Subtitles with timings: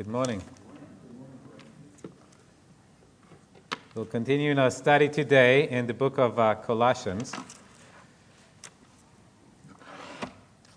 [0.00, 0.40] Good morning.
[3.94, 7.34] We'll continue in our study today in the book of uh, Colossians.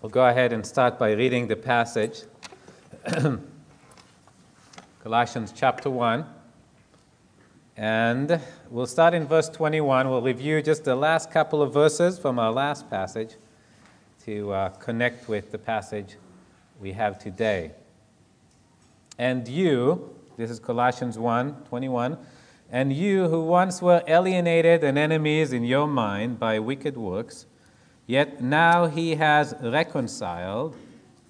[0.02, 2.24] We'll go ahead and start by reading the passage.
[5.02, 6.26] Colossians chapter 1.
[7.78, 8.38] And
[8.68, 10.10] we'll start in verse 21.
[10.10, 13.36] We'll review just the last couple of verses from our last passage
[14.26, 16.16] to uh, connect with the passage
[16.78, 17.72] we have today.
[19.18, 22.18] And you, this is Colossians 1 21,
[22.70, 27.46] and you who once were alienated and enemies in your mind by wicked works,
[28.06, 30.76] yet now he has reconciled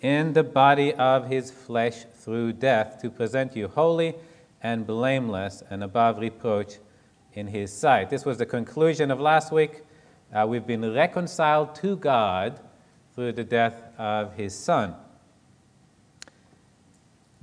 [0.00, 4.14] in the body of his flesh through death to present you holy
[4.62, 6.78] and blameless and above reproach
[7.34, 8.08] in his sight.
[8.08, 9.82] This was the conclusion of last week.
[10.32, 12.60] Uh, we've been reconciled to God
[13.14, 14.94] through the death of his son.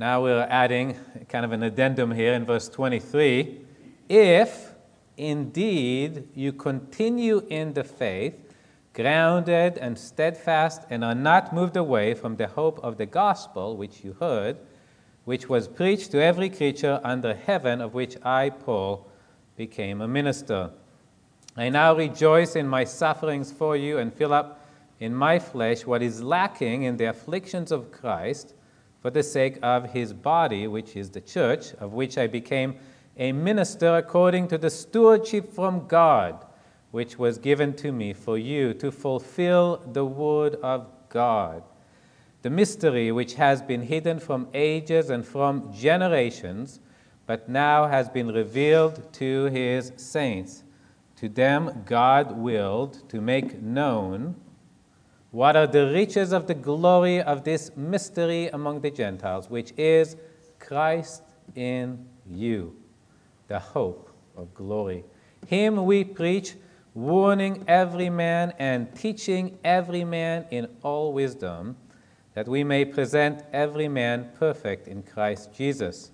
[0.01, 0.97] Now we're adding
[1.29, 3.61] kind of an addendum here in verse 23.
[4.09, 4.73] If
[5.15, 8.33] indeed you continue in the faith,
[8.95, 14.03] grounded and steadfast, and are not moved away from the hope of the gospel which
[14.03, 14.57] you heard,
[15.25, 19.07] which was preached to every creature under heaven, of which I, Paul,
[19.55, 20.71] became a minister.
[21.55, 24.65] I now rejoice in my sufferings for you and fill up
[24.99, 28.55] in my flesh what is lacking in the afflictions of Christ
[29.01, 32.75] for the sake of his body, which is the church, of which I became
[33.17, 36.45] a minister according to the stewardship from God,
[36.91, 41.63] which was given to me for you to fulfill the word of God.
[42.43, 46.79] The mystery which has been hidden from ages and from generations,
[47.25, 50.63] but now has been revealed to his saints.
[51.17, 54.35] To them God willed to make known
[55.31, 60.17] what are the riches of the glory of this mystery among the Gentiles, which is
[60.59, 61.23] Christ
[61.55, 62.75] in you,
[63.47, 65.05] the hope of glory?
[65.47, 66.55] Him we preach,
[66.93, 71.77] warning every man and teaching every man in all wisdom,
[72.33, 76.11] that we may present every man perfect in Christ Jesus.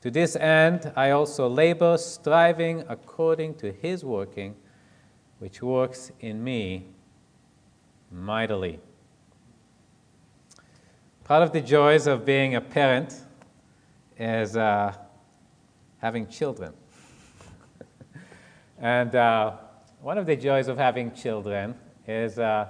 [0.00, 4.56] To this end I also labor, striving according to his working,
[5.38, 6.88] which works in me
[8.10, 8.80] mightily.
[11.24, 13.14] Part of the joys of being a parent
[14.18, 14.92] is uh,
[15.98, 16.72] having children.
[18.78, 19.52] and uh,
[20.02, 21.74] one of the joys of having children
[22.06, 22.68] is uh,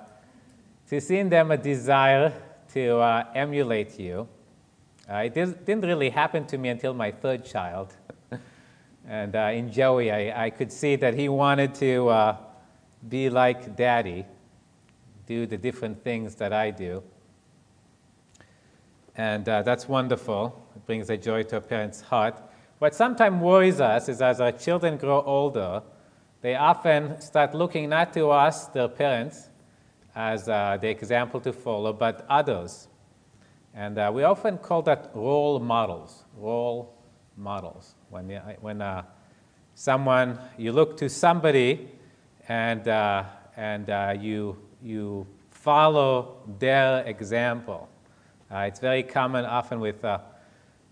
[0.88, 2.32] to see in them a desire
[2.74, 4.28] to uh, emulate you.
[5.10, 7.96] Uh, it didn't really happen to me until my third child.
[9.08, 12.36] and uh, in Joey, I, I, could see that he wanted to
[13.08, 14.24] be like daddy
[15.30, 17.04] do the different things that I do.
[19.14, 20.60] And uh, that's wonderful.
[20.74, 22.36] It brings a joy to a parent's heart.
[22.80, 25.82] What sometimes worries us is as our children grow older,
[26.40, 29.50] they often start looking not to us, their parents,
[30.16, 32.88] as uh, the example to follow, but others.
[33.72, 36.24] And uh, we often call that role models.
[36.36, 36.92] Role
[37.36, 37.94] models.
[38.08, 38.30] When,
[38.60, 39.04] when uh,
[39.76, 41.88] someone, you look to somebody
[42.48, 43.22] and, uh,
[43.56, 47.88] and uh, you you follow their example.
[48.50, 50.18] Uh, it's very common often with uh,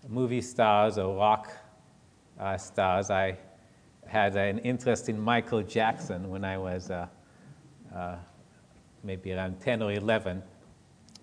[0.07, 1.51] movie stars or rock
[2.39, 3.09] uh, stars.
[3.09, 3.37] I
[4.05, 7.07] had an interest in Michael Jackson when I was uh,
[7.93, 8.15] uh,
[9.03, 10.41] maybe around 10 or 11.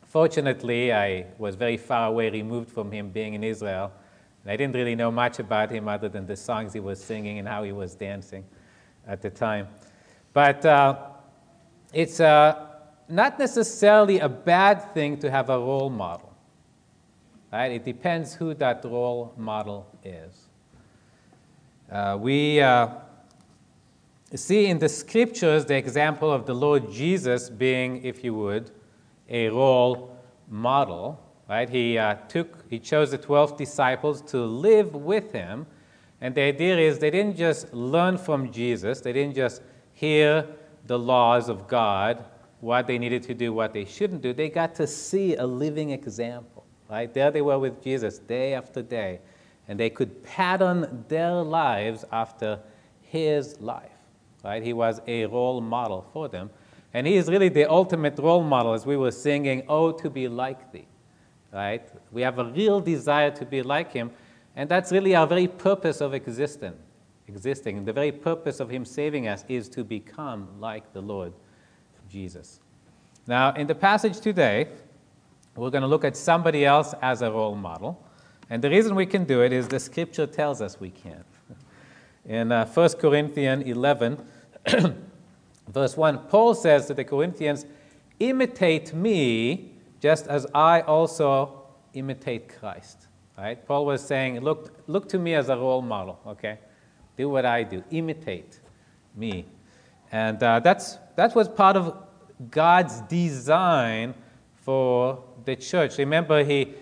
[0.04, 3.92] Fortunately, I was very far away, removed from him being in Israel.
[4.42, 7.38] And I didn't really know much about him other than the songs he was singing
[7.38, 8.44] and how he was dancing
[9.06, 9.68] at the time.
[10.32, 10.96] But uh,
[11.96, 12.66] it's uh,
[13.08, 16.30] not necessarily a bad thing to have a role model.
[17.50, 17.72] Right?
[17.72, 20.48] It depends who that role model is.
[21.90, 22.88] Uh, we uh,
[24.34, 28.72] see in the scriptures the example of the Lord Jesus being, if you would,
[29.30, 30.18] a role
[30.50, 31.18] model.
[31.48, 31.70] Right?
[31.70, 35.66] He uh, took, he chose the twelve disciples to live with him,
[36.20, 39.00] and the idea is they didn't just learn from Jesus.
[39.00, 39.62] They didn't just
[39.94, 40.46] hear
[40.86, 42.24] the laws of God,
[42.60, 44.32] what they needed to do, what they shouldn't do.
[44.32, 46.64] They got to see a living example.
[46.88, 47.12] Right?
[47.12, 49.20] There they were with Jesus day after day,
[49.68, 52.60] and they could pattern their lives after
[53.00, 53.90] his life.
[54.44, 54.62] Right?
[54.62, 56.50] He was a role model for them.
[56.94, 60.28] And he is really the ultimate role model as we were singing, Oh, to be
[60.28, 60.86] like thee.
[61.52, 61.86] Right?
[62.12, 64.12] We have a real desire to be like him,
[64.54, 66.85] and that's really our very purpose of existence
[67.28, 67.78] existing.
[67.78, 71.32] And the very purpose of Him saving us is to become like the Lord
[72.08, 72.60] Jesus.
[73.26, 74.68] Now, in the passage today,
[75.56, 78.02] we're going to look at somebody else as a role model.
[78.50, 81.24] And the reason we can do it is the scripture tells us we can.
[82.24, 84.24] In uh, 1 Corinthians 11,
[85.68, 87.66] verse 1, Paul says to the Corinthians,
[88.18, 91.62] Imitate me just as I also
[91.94, 93.08] imitate Christ.
[93.36, 93.66] Right?
[93.66, 96.58] Paul was saying, look, look to me as a role model, okay?
[97.16, 98.60] Do what I do, imitate
[99.14, 99.46] me.
[100.12, 101.96] And uh, that's, that was part of
[102.50, 104.14] God's design
[104.54, 105.98] for the church.
[105.98, 106.74] Remember, he,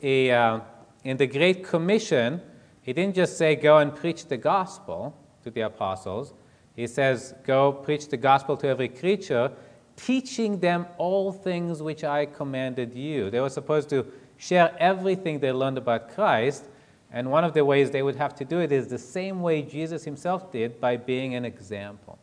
[0.00, 0.60] he uh,
[1.04, 2.40] in the Great Commission,
[2.80, 6.34] he didn't just say, go and preach the gospel to the apostles.
[6.74, 9.52] He says, go preach the gospel to every creature,
[9.96, 13.30] teaching them all things which I commanded you.
[13.30, 14.06] They were supposed to
[14.36, 16.64] share everything they learned about Christ.
[17.12, 19.62] And one of the ways they would have to do it is the same way
[19.62, 22.18] Jesus himself did by being an example.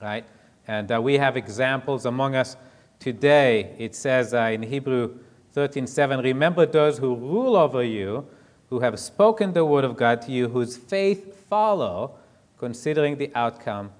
[0.00, 0.24] Right?
[0.68, 2.56] And uh, we have examples among us
[3.00, 3.74] today.
[3.78, 5.18] It says uh, in Hebrew
[5.54, 8.26] 13:7, Remember those who rule over you,
[8.70, 12.14] who have spoken the word of God to you, whose faith follow,
[12.58, 13.90] considering the outcome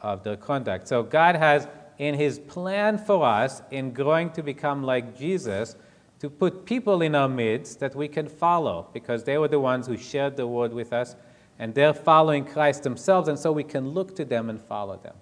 [0.00, 0.88] of their conduct.
[0.88, 1.66] So God has
[1.98, 5.76] in his plan for us in growing to become like Jesus
[6.20, 9.86] to put people in our midst that we can follow because they were the ones
[9.86, 11.14] who shared the word with us
[11.58, 15.14] and they're following Christ themselves and so we can look to them and follow them.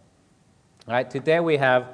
[0.87, 1.09] Right?
[1.09, 1.89] Today we have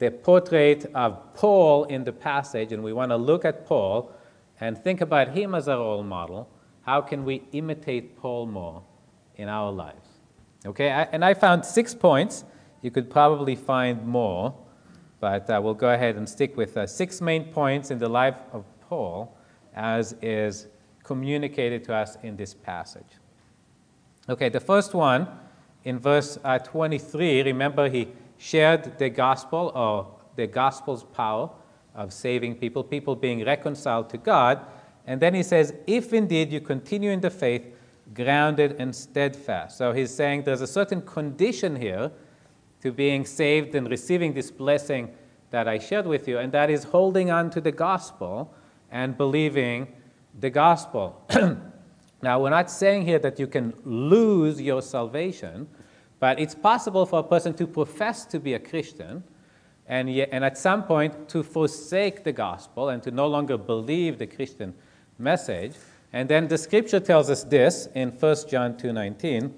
[0.00, 4.10] the portrait of Paul in the passage, and we want to look at Paul
[4.58, 6.48] and think about him as a role model.
[6.82, 8.82] How can we imitate Paul more
[9.36, 10.08] in our lives?
[10.66, 12.44] Okay, and I found six points.
[12.80, 14.54] You could probably find more,
[15.20, 18.36] but uh, we'll go ahead and stick with uh, six main points in the life
[18.52, 19.36] of Paul
[19.74, 20.66] as is
[21.04, 23.18] communicated to us in this passage.
[24.28, 25.28] Okay, the first one
[25.84, 28.08] in verse uh, 23, remember he
[28.38, 31.50] shared the gospel or the gospel's power
[31.94, 34.64] of saving people, people being reconciled to God.
[35.06, 37.66] And then he says, if indeed you continue in the faith,
[38.14, 39.78] grounded and steadfast.
[39.78, 42.10] So he's saying there's a certain condition here
[42.82, 45.14] to being saved and receiving this blessing
[45.50, 48.54] that I shared with you, and that is holding on to the gospel
[48.90, 49.88] and believing
[50.38, 51.22] the gospel.
[52.22, 55.68] now, we're not saying here that you can lose your salvation,
[56.18, 59.24] but it's possible for a person to profess to be a Christian
[59.86, 64.18] and, yet, and at some point to forsake the gospel and to no longer believe
[64.18, 64.72] the Christian
[65.18, 65.74] message.
[66.12, 69.52] And then the scripture tells us this in 1 John 2:19.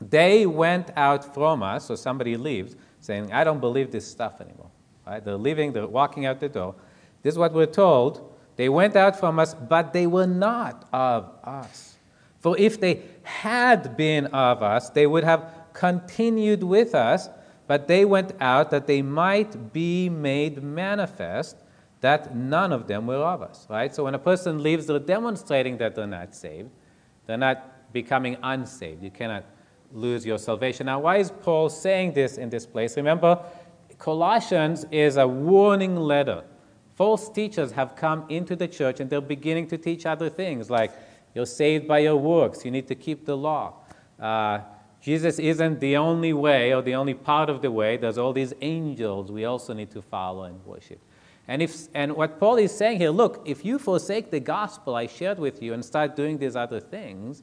[0.00, 4.70] They went out from us, so somebody leaves, saying, I don't believe this stuff anymore.
[5.06, 5.24] Right?
[5.24, 6.74] They're leaving, they're walking out the door.
[7.22, 8.34] This is what we're told.
[8.56, 11.96] They went out from us, but they were not of us.
[12.40, 17.28] For if they had been of us, they would have continued with us,
[17.66, 21.56] but they went out that they might be made manifest
[22.00, 23.94] that none of them were of us, right?
[23.94, 26.70] So when a person leaves, they're demonstrating that they're not saved.
[27.26, 29.02] They're not becoming unsaved.
[29.02, 29.44] You cannot
[29.92, 30.86] lose your salvation.
[30.86, 32.96] Now, why is Paul saying this in this place?
[32.96, 33.42] Remember,
[33.98, 36.44] Colossians is a warning letter.
[36.94, 40.92] False teachers have come into the church and they're beginning to teach other things like
[41.34, 43.74] you're saved by your works, you need to keep the law.
[44.18, 44.60] Uh,
[45.00, 47.96] Jesus isn't the only way or the only part of the way.
[47.96, 51.00] There's all these angels we also need to follow and worship.
[51.46, 55.06] And, if, and what Paul is saying here look, if you forsake the gospel I
[55.06, 57.42] shared with you and start doing these other things,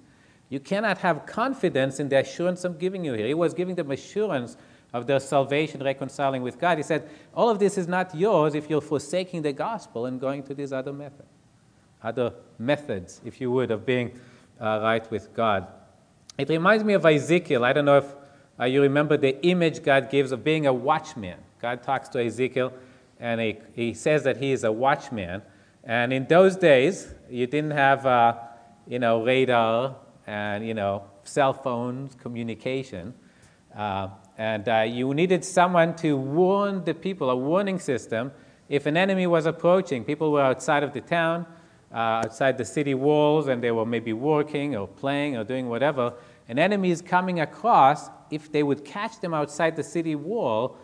[0.49, 3.27] you cannot have confidence in the assurance I'm giving you here.
[3.27, 4.57] He was giving them assurance
[4.93, 6.77] of their salvation, reconciling with God.
[6.77, 10.43] He said, All of this is not yours if you're forsaking the gospel and going
[10.43, 11.29] to these other methods,
[12.01, 14.17] other methods, if you would, of being
[14.61, 15.67] uh, right with God.
[16.37, 17.65] It reminds me of Ezekiel.
[17.65, 18.15] I don't know if
[18.59, 21.39] uh, you remember the image God gives of being a watchman.
[21.61, 22.71] God talks to Ezekiel
[23.19, 25.41] and he, he says that he is a watchman.
[25.83, 28.35] And in those days, you didn't have, uh,
[28.87, 29.95] you know, radar
[30.27, 33.13] and, you know, cell phones, communication.
[33.75, 38.31] Uh, and uh, you needed someone to warn the people, a warning system.
[38.69, 41.45] If an enemy was approaching, people were outside of the town,
[41.93, 46.13] uh, outside the city walls and they were maybe working or playing or doing whatever,
[46.47, 50.77] an enemy is coming across, if they would catch them outside the city wall,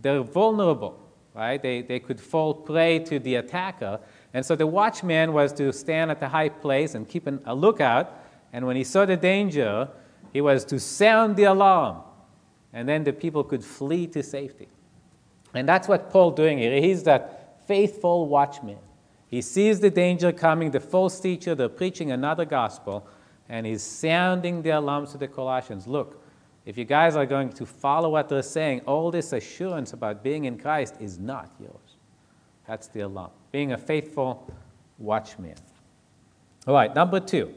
[0.00, 0.98] they're vulnerable,
[1.34, 1.60] right?
[1.60, 4.00] They, they could fall prey to the attacker.
[4.34, 7.54] And so the watchman was to stand at the high place and keep an, a
[7.54, 8.17] lookout.
[8.52, 9.88] And when he saw the danger,
[10.32, 11.98] he was to sound the alarm.
[12.72, 14.68] And then the people could flee to safety.
[15.54, 16.80] And that's what Paul doing here.
[16.80, 18.78] He's that faithful watchman.
[19.28, 23.06] He sees the danger coming, the false teacher, they're preaching another gospel,
[23.48, 25.86] and he's sounding the alarms to the Colossians.
[25.86, 26.22] Look,
[26.64, 30.46] if you guys are going to follow what they're saying, all this assurance about being
[30.46, 31.96] in Christ is not yours.
[32.66, 33.30] That's the alarm.
[33.52, 34.50] Being a faithful
[34.98, 35.56] watchman.
[36.66, 37.54] All right, number two.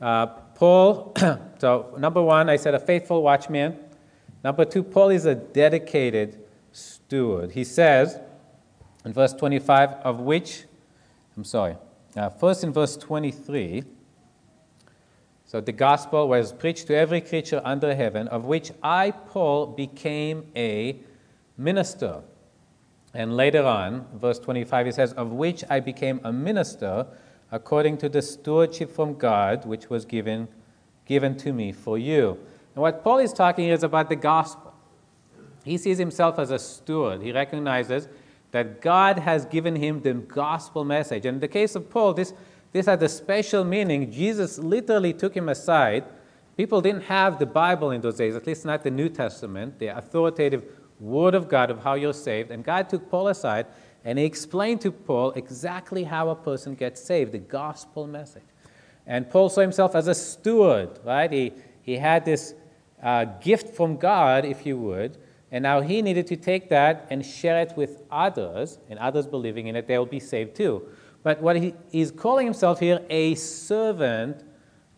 [0.00, 1.14] Uh, Paul,
[1.58, 3.78] so number one, I said a faithful watchman.
[4.42, 6.38] Number two, Paul is a dedicated
[6.72, 7.52] steward.
[7.52, 8.18] He says
[9.04, 10.64] in verse 25, of which,
[11.36, 11.76] I'm sorry,
[12.16, 13.84] uh, first in verse 23,
[15.44, 20.46] so the gospel was preached to every creature under heaven, of which I, Paul, became
[20.54, 20.96] a
[21.58, 22.22] minister.
[23.12, 27.06] And later on, verse 25, he says, Of which I became a minister
[27.52, 30.48] according to the stewardship from God which was given,
[31.04, 32.38] given to me for you.
[32.74, 34.74] And what Paul is talking is about the gospel.
[35.64, 37.22] He sees himself as a steward.
[37.22, 38.08] He recognizes
[38.52, 41.26] that God has given him the gospel message.
[41.26, 42.32] And in the case of Paul, this,
[42.72, 44.10] this had a special meaning.
[44.10, 46.04] Jesus literally took him aside.
[46.56, 49.88] People didn't have the Bible in those days, at least not the New Testament, the
[49.88, 50.64] authoritative
[50.98, 52.50] Word of God of how you're saved.
[52.50, 53.66] And God took Paul aside
[54.04, 58.42] and he explained to Paul exactly how a person gets saved, the gospel message.
[59.06, 61.30] And Paul saw himself as a steward, right?
[61.30, 61.52] He,
[61.82, 62.54] he had this
[63.02, 65.18] uh, gift from God, if you would,
[65.52, 69.66] and now he needed to take that and share it with others, and others believing
[69.66, 70.86] in it, they will be saved too.
[71.22, 74.44] But what he, he's calling himself here a servant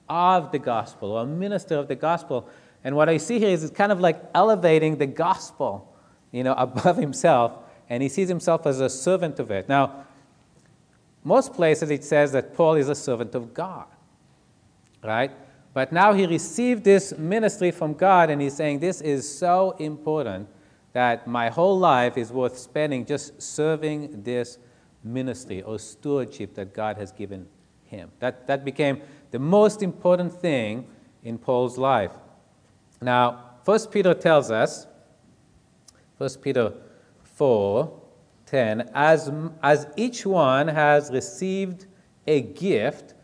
[0.08, 2.48] of the gospel, or a minister of the gospel.
[2.84, 5.88] And what I see here is it's kind of like elevating the gospel
[6.32, 7.52] you know, above himself,
[7.92, 9.68] and he sees himself as a servant of it.
[9.68, 10.06] Now,
[11.22, 13.84] most places it says that Paul is a servant of God,
[15.04, 15.30] right?
[15.74, 20.48] But now he received this ministry from God, and he's saying, This is so important
[20.94, 24.56] that my whole life is worth spending just serving this
[25.04, 27.46] ministry or stewardship that God has given
[27.84, 28.10] him.
[28.20, 30.86] That, that became the most important thing
[31.22, 32.12] in Paul's life.
[33.02, 34.86] Now, First Peter tells us
[36.16, 36.72] 1 Peter
[37.42, 38.00] 4
[38.46, 39.28] 10, as,
[39.64, 41.86] as each one has received
[42.28, 43.14] a gift,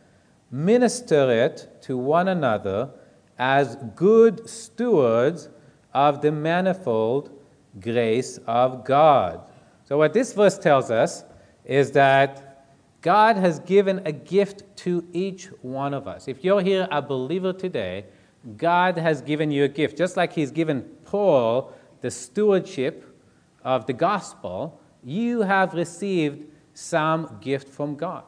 [0.50, 2.90] minister it to one another
[3.38, 5.50] as good stewards
[5.94, 7.30] of the manifold
[7.78, 9.48] grace of God.
[9.84, 11.22] So, what this verse tells us
[11.64, 12.66] is that
[13.02, 16.26] God has given a gift to each one of us.
[16.26, 18.06] If you're here a believer today,
[18.56, 23.07] God has given you a gift, just like He's given Paul the stewardship
[23.64, 28.24] of the gospel, you have received some gift from God.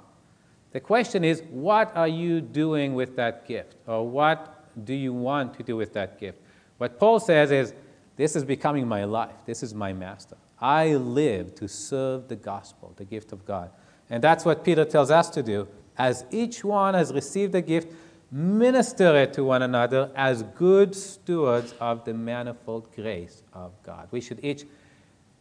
[0.72, 3.74] The question is, what are you doing with that gift?
[3.86, 6.38] Or what do you want to do with that gift?
[6.78, 7.74] What Paul says is,
[8.16, 9.34] this is becoming my life.
[9.46, 10.36] This is my master.
[10.60, 13.70] I live to serve the gospel, the gift of God.
[14.10, 15.66] And that's what Peter tells us to do.
[15.96, 17.92] As each one has received a gift,
[18.30, 24.08] minister it to one another as good stewards of the manifold grace of God.
[24.10, 24.64] We should each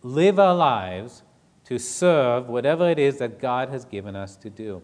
[0.04, 1.24] live our lives
[1.66, 4.82] to serve whatever it is that God has given us to do.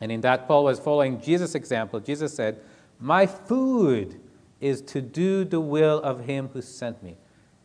[0.00, 2.00] And in that, Paul was following Jesus' example.
[2.00, 2.60] Jesus said,
[3.00, 4.20] My food
[4.60, 7.16] is to do the will of him who sent me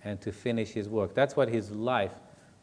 [0.03, 1.13] and to finish his work.
[1.13, 2.13] That's what his life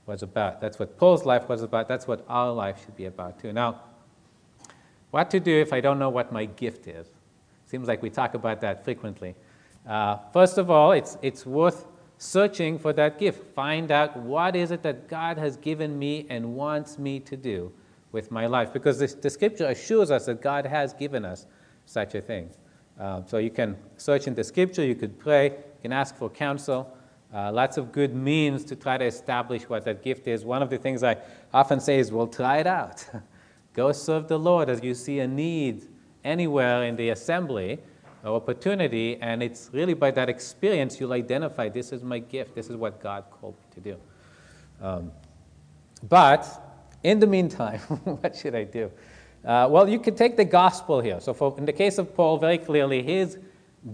[0.07, 0.61] was about.
[0.61, 1.87] That's what Paul's life was about.
[1.87, 3.53] That's what our life should be about too.
[3.53, 3.83] Now,
[5.11, 7.07] what to do if I don't know what my gift is?
[7.67, 9.35] Seems like we talk about that frequently.
[9.87, 11.87] Uh, first of all, it's, it's worth
[12.19, 13.55] searching for that gift.
[13.55, 17.73] Find out what is it that God has given me and wants me to do
[18.13, 18.73] with my life.
[18.73, 21.47] Because the, the scripture assures us that God has given us
[21.87, 22.51] such a thing.
[22.99, 26.29] Uh, so you can search in the scripture, you could pray, you can ask for
[26.29, 26.93] counsel.
[27.33, 30.45] Uh, lots of good means to try to establish what that gift is.
[30.45, 31.19] One of the things I
[31.53, 33.07] often say is, well, try it out.
[33.75, 35.87] Go serve the Lord as you see a need
[36.25, 37.79] anywhere in the assembly
[38.25, 42.77] opportunity, and it's really by that experience you'll identify this is my gift, this is
[42.77, 43.97] what God called me to do.
[44.81, 45.13] Um,
[46.09, 46.47] but
[47.03, 48.91] in the meantime, what should I do?
[49.45, 51.21] Uh, well, you could take the gospel here.
[51.21, 53.39] So, for, in the case of Paul, very clearly his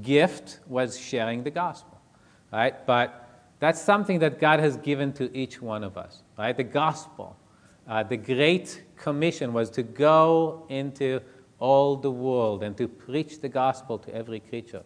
[0.02, 2.00] gift was sharing the gospel,
[2.52, 2.86] right?
[2.86, 3.28] But
[3.60, 6.56] that's something that God has given to each one of us, right?
[6.56, 7.36] The gospel.
[7.86, 11.20] Uh, the Great Commission was to go into
[11.64, 14.82] all the world and to preach the gospel to every creature.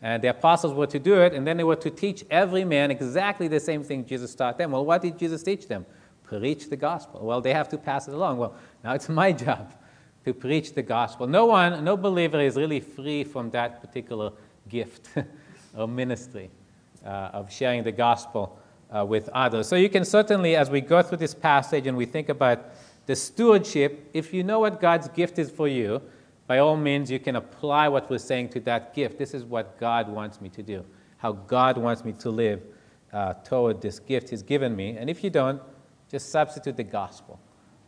[0.00, 2.92] And the apostles were to do it, and then they were to teach every man
[2.92, 4.70] exactly the same thing Jesus taught them.
[4.70, 5.84] Well, what did Jesus teach them?
[6.22, 7.26] Preach the gospel.
[7.26, 8.38] Well, they have to pass it along.
[8.38, 9.74] Well, now it's my job
[10.24, 11.26] to preach the gospel.
[11.26, 14.30] No one, no believer is really free from that particular
[14.68, 15.08] gift
[15.76, 16.48] or ministry
[17.04, 18.56] uh, of sharing the gospel
[18.96, 19.66] uh, with others.
[19.66, 22.58] So you can certainly, as we go through this passage and we think about
[23.06, 26.00] the stewardship, if you know what God's gift is for you,
[26.50, 29.18] by all means, you can apply what we're saying to that gift.
[29.18, 30.84] This is what God wants me to do,
[31.18, 32.60] how God wants me to live
[33.12, 34.96] uh, toward this gift He's given me.
[34.96, 35.62] And if you don't,
[36.10, 37.38] just substitute the gospel,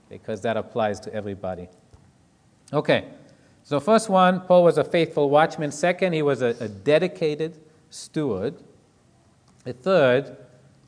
[0.09, 1.69] because that applies to everybody.
[2.73, 3.09] Okay,
[3.65, 5.73] so first one, Paul was a faithful watchman.
[5.73, 7.59] Second, he was a, a dedicated
[7.91, 8.55] steward.
[9.65, 10.37] The third,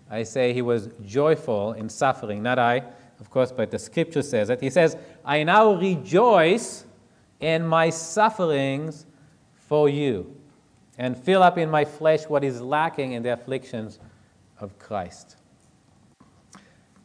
[0.09, 2.41] I say he was joyful in suffering.
[2.41, 2.85] Not I,
[3.19, 4.61] of course, but the scripture says it.
[4.61, 6.84] He says, I now rejoice
[7.45, 9.05] in my sufferings
[9.53, 10.35] for you
[10.97, 13.99] and fill up in my flesh what is lacking in the afflictions
[14.61, 15.37] of Christ.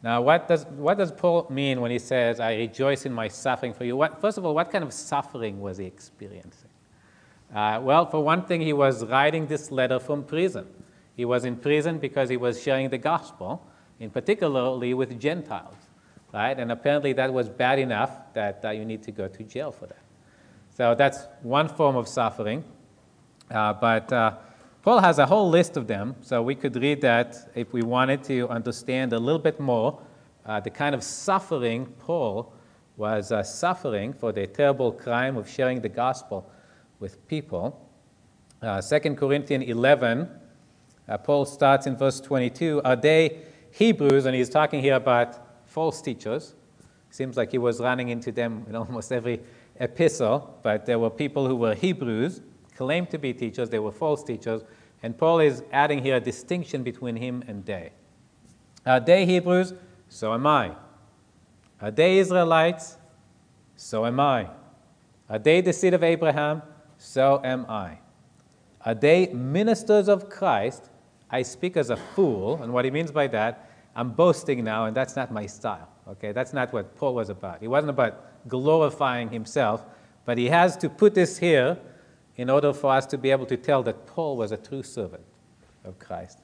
[0.02, 3.74] Now, what does, what does Paul mean when he says, I rejoice in my suffering
[3.74, 3.96] for you?
[3.96, 6.70] What, first of all, what kind of suffering was he experiencing?
[7.54, 10.66] Uh, well, for one thing, he was writing this letter from prison.
[11.16, 13.66] He was in prison because he was sharing the gospel,
[13.98, 15.76] in particularly with Gentiles,
[16.32, 16.58] right?
[16.58, 19.86] And apparently that was bad enough that uh, you need to go to jail for
[19.86, 19.98] that.
[20.80, 22.64] So that's one form of suffering.
[23.50, 24.36] Uh, but uh,
[24.80, 28.24] Paul has a whole list of them, so we could read that if we wanted
[28.24, 30.00] to understand a little bit more
[30.46, 32.54] uh, the kind of suffering Paul
[32.96, 36.50] was uh, suffering for the terrible crime of sharing the gospel
[36.98, 37.86] with people.
[38.62, 40.30] Uh, 2 Corinthians 11,
[41.06, 42.80] uh, Paul starts in verse 22.
[42.86, 44.24] Are they Hebrews?
[44.24, 46.54] And he's talking here about false teachers.
[47.10, 49.40] Seems like he was running into them in almost every
[49.80, 52.42] epistle, but there were people who were Hebrews
[52.76, 54.62] claimed to be teachers, they were false teachers,
[55.02, 57.92] and Paul is adding here a distinction between him and they.
[58.86, 59.74] Are they Hebrews?
[60.08, 60.76] So am I.
[61.80, 62.96] Are they Israelites?
[63.76, 64.48] So am I.
[65.28, 66.62] Are they the seed of Abraham?
[66.98, 67.98] So am I.
[68.84, 70.90] Are they ministers of Christ?
[71.30, 74.96] I speak as a fool, and what he means by that, I'm boasting now, and
[74.96, 75.88] that's not my style.
[76.08, 77.60] Okay, that's not what Paul was about.
[77.60, 79.84] He wasn't about glorifying himself,
[80.24, 81.78] but he has to put this here
[82.36, 85.24] in order for us to be able to tell that Paul was a true servant
[85.84, 86.38] of Christ.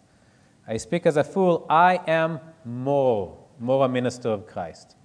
[0.67, 4.97] I speak as a fool, I am more, more a minister of Christ.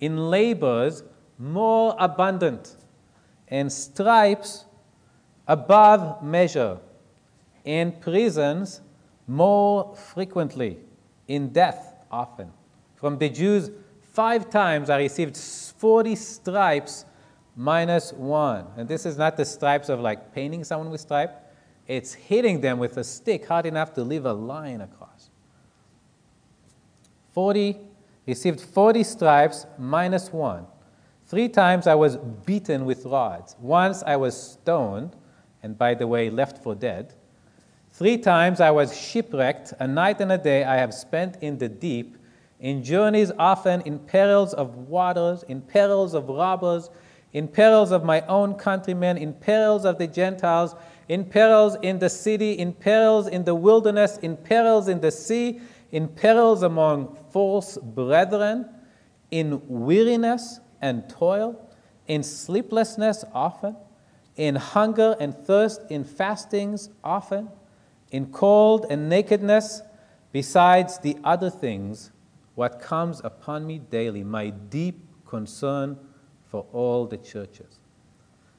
[0.00, 1.02] In labors,
[1.38, 2.76] more abundant,
[3.48, 4.64] in stripes,
[5.48, 6.78] above measure,
[7.64, 8.80] in prisons,
[9.26, 10.78] more frequently,
[11.28, 12.50] in death, often.
[12.94, 15.36] From the Jews, five times I received
[15.80, 17.06] 40 stripes
[17.56, 18.66] minus 1.
[18.76, 21.50] And this is not the stripes of like painting someone with stripe.
[21.88, 25.30] It's hitting them with a stick hard enough to leave a line across.
[27.32, 27.78] 40,
[28.26, 30.66] received 40 stripes minus 1.
[31.24, 33.56] Three times I was beaten with rods.
[33.58, 35.16] Once I was stoned,
[35.62, 37.14] and by the way, left for dead.
[37.92, 39.72] Three times I was shipwrecked.
[39.80, 42.18] A night and a day I have spent in the deep,
[42.60, 46.90] in journeys often, in perils of waters, in perils of robbers,
[47.32, 50.74] in perils of my own countrymen, in perils of the Gentiles,
[51.08, 55.60] in perils in the city, in perils in the wilderness, in perils in the sea,
[55.90, 58.68] in perils among false brethren,
[59.30, 61.68] in weariness and toil,
[62.08, 63.76] in sleeplessness often,
[64.36, 67.48] in hunger and thirst, in fastings often,
[68.10, 69.82] in cold and nakedness,
[70.32, 72.10] besides the other things,
[72.60, 75.96] what comes upon me daily, my deep concern
[76.44, 77.78] for all the churches.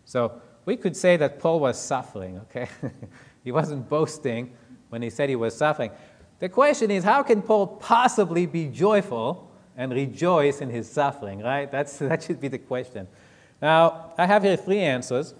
[0.06, 2.68] So we could say that Paul was suffering, okay?
[3.44, 4.54] he wasn't boasting
[4.90, 5.92] when he said he was suffering.
[6.40, 11.72] The question is, how can Paul possibly be joyful and rejoice in his suffering, right?
[11.72, 13.08] That's, that should be the question.
[13.62, 15.36] Now, I have here three answers.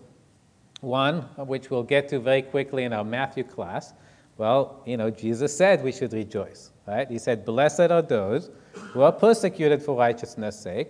[0.82, 3.94] One, which we'll get to very quickly in our Matthew class.
[4.38, 7.10] Well, you know, Jesus said we should rejoice, right?
[7.10, 10.90] He said, Blessed are those who are persecuted for righteousness' sake,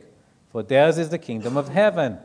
[0.49, 2.17] for theirs is the kingdom of heaven.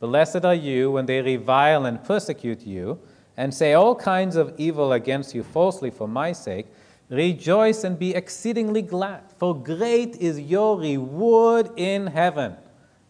[0.00, 2.98] Blessed are you when they revile and persecute you,
[3.36, 6.66] and say all kinds of evil against you falsely for my sake.
[7.10, 12.56] Rejoice and be exceedingly glad, for great is your reward in heaven.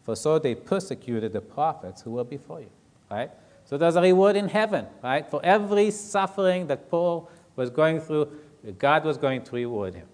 [0.03, 2.71] For so they persecuted the prophets who were before you.
[3.11, 3.31] Right?
[3.65, 5.29] So there's a reward in heaven, right?
[5.31, 8.29] For every suffering that Paul was going through,
[8.79, 10.07] God was going to reward him.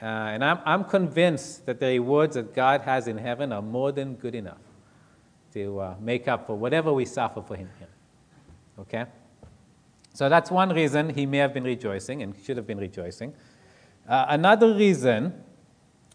[0.00, 3.90] Uh, and I'm, I'm convinced that the rewards that God has in heaven are more
[3.90, 4.60] than good enough
[5.54, 7.88] to uh, make up for whatever we suffer for Him here.
[8.78, 9.06] Okay?
[10.14, 13.34] So that's one reason he may have been rejoicing and should have been rejoicing.
[14.08, 15.32] Uh, another reason,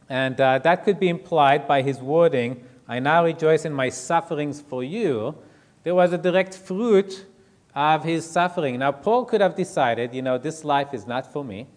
[0.09, 4.61] and uh, that could be implied by his wording, I now rejoice in my sufferings
[4.61, 5.35] for you,
[5.83, 7.25] there was a direct fruit
[7.75, 8.79] of his suffering.
[8.79, 11.67] Now, Paul could have decided, you know, this life is not for me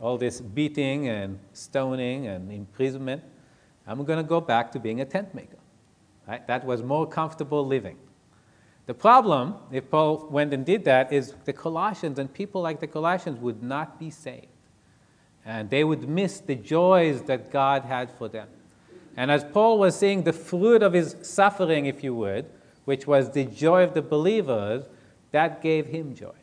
[0.00, 3.22] all this beating and stoning and imprisonment,
[3.86, 5.58] I'm going to go back to being a tent maker.
[6.26, 6.46] Right?
[6.46, 7.96] That was more comfortable living.
[8.86, 12.86] The problem, if Paul went and did that, is the Colossians and people like the
[12.86, 14.46] Colossians would not be saved.
[15.44, 18.48] And they would miss the joys that God had for them.
[19.16, 22.46] And as Paul was seeing the fruit of his suffering, if you would,
[22.84, 24.84] which was the joy of the believers,
[25.36, 26.38] that gave him joy.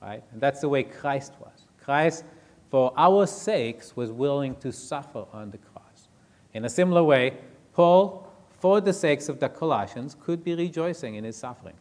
[0.00, 0.22] Right?
[0.30, 1.66] And that's the way Christ was.
[1.82, 2.24] Christ,
[2.70, 6.08] for our sakes, was willing to suffer on the cross.
[6.54, 7.38] In a similar way,
[7.72, 11.74] Paul, for the sakes of the Colossians, could be rejoicing in his suffering.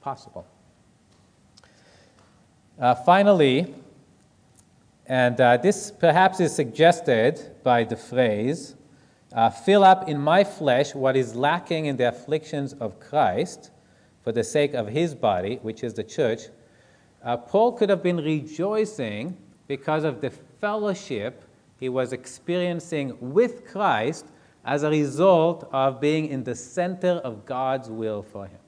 [0.00, 0.44] Possible.
[2.80, 3.72] Uh, finally,
[5.06, 8.74] and uh, this perhaps is suggested by the phrase,
[9.32, 13.70] uh, fill up in my flesh what is lacking in the afflictions of Christ
[14.26, 16.48] for the sake of his body, which is the church.
[17.22, 19.36] Uh, Paul could have been rejoicing
[19.68, 21.44] because of the fellowship
[21.78, 24.26] he was experiencing with Christ
[24.64, 28.58] as a result of being in the center of God's will for him.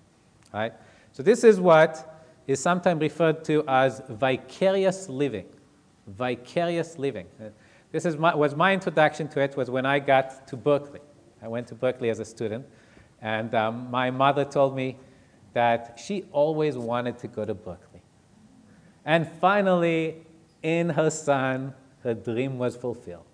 [0.54, 0.72] Right?
[1.10, 5.46] So, this is what is sometimes referred to as vicarious living.
[6.06, 7.26] Vicarious living.
[7.90, 11.00] This is my, was my introduction to it was when I got to Berkeley.
[11.42, 12.64] I went to Berkeley as a student,
[13.20, 14.98] and um, my mother told me
[15.58, 18.00] that she always wanted to go to Berkeley.
[19.04, 20.18] And finally,
[20.62, 23.26] in her son, her dream was fulfilled.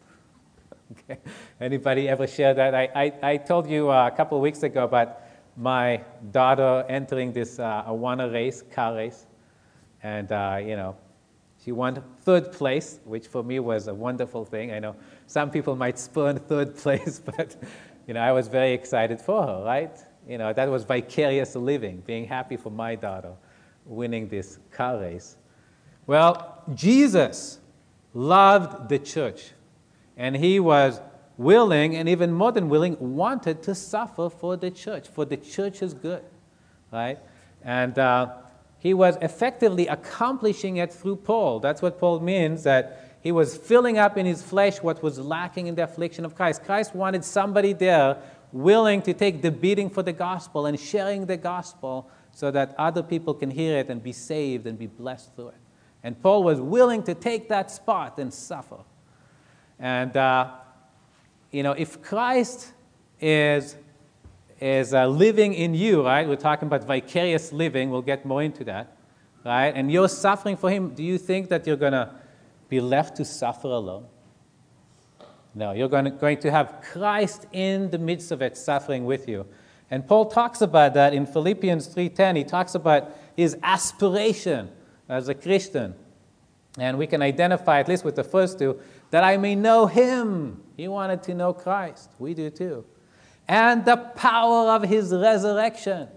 [0.93, 1.21] okay.
[1.61, 2.75] Anybody ever share that?
[2.75, 5.21] I, I, I told you uh, a couple of weeks ago about
[5.55, 6.01] my
[6.33, 9.27] daughter entering this uh, Awana race, car race,
[10.03, 10.97] and uh, you know,
[11.63, 14.73] she won third place, which for me was a wonderful thing.
[14.73, 17.55] I know some people might spurn third place, but
[18.07, 19.95] you know, I was very excited for her, right?
[20.29, 23.33] You know, that was vicarious living, being happy for my daughter
[23.85, 25.37] winning this car race.
[26.07, 27.59] Well, Jesus
[28.15, 29.53] loved the church,
[30.17, 31.01] and he was
[31.37, 35.93] willing, and even more than willing, wanted to suffer for the church, for the church's
[35.93, 36.23] good,
[36.93, 37.19] right?
[37.63, 38.33] And uh,
[38.79, 41.61] he was effectively accomplishing it through Paul.
[41.61, 45.67] That's what Paul means, that he was filling up in his flesh what was lacking
[45.67, 46.63] in the affliction of Christ.
[46.63, 48.19] Christ wanted somebody there
[48.55, 53.03] willing to take the beating for the gospel and sharing the gospel so that other
[53.03, 55.61] people can hear it and be saved and be blessed through it.
[56.03, 58.79] And Paul was willing to take that spot and suffer.
[59.79, 60.51] And, uh,
[61.51, 62.73] you know, if Christ
[63.21, 63.77] is
[64.61, 66.29] is uh, living in you, right?
[66.29, 67.91] We're talking about vicarious living.
[67.91, 68.97] We'll get more into that,
[69.45, 69.73] right?
[69.75, 70.95] And you're suffering for Him.
[70.95, 72.15] Do you think that you're going to
[72.69, 74.07] be left to suffer alone?
[75.55, 79.29] No, you're going to, going to have Christ in the midst of it, suffering with
[79.29, 79.47] you.
[79.91, 82.37] And Paul talks about that in Philippians 3:10.
[82.37, 84.71] He talks about his aspiration
[85.09, 85.95] as a Christian.
[86.79, 90.61] And we can identify, at least with the first two, that I may know him.
[90.77, 92.11] He wanted to know Christ.
[92.19, 92.85] We do too
[93.49, 96.09] and the power of his resurrection.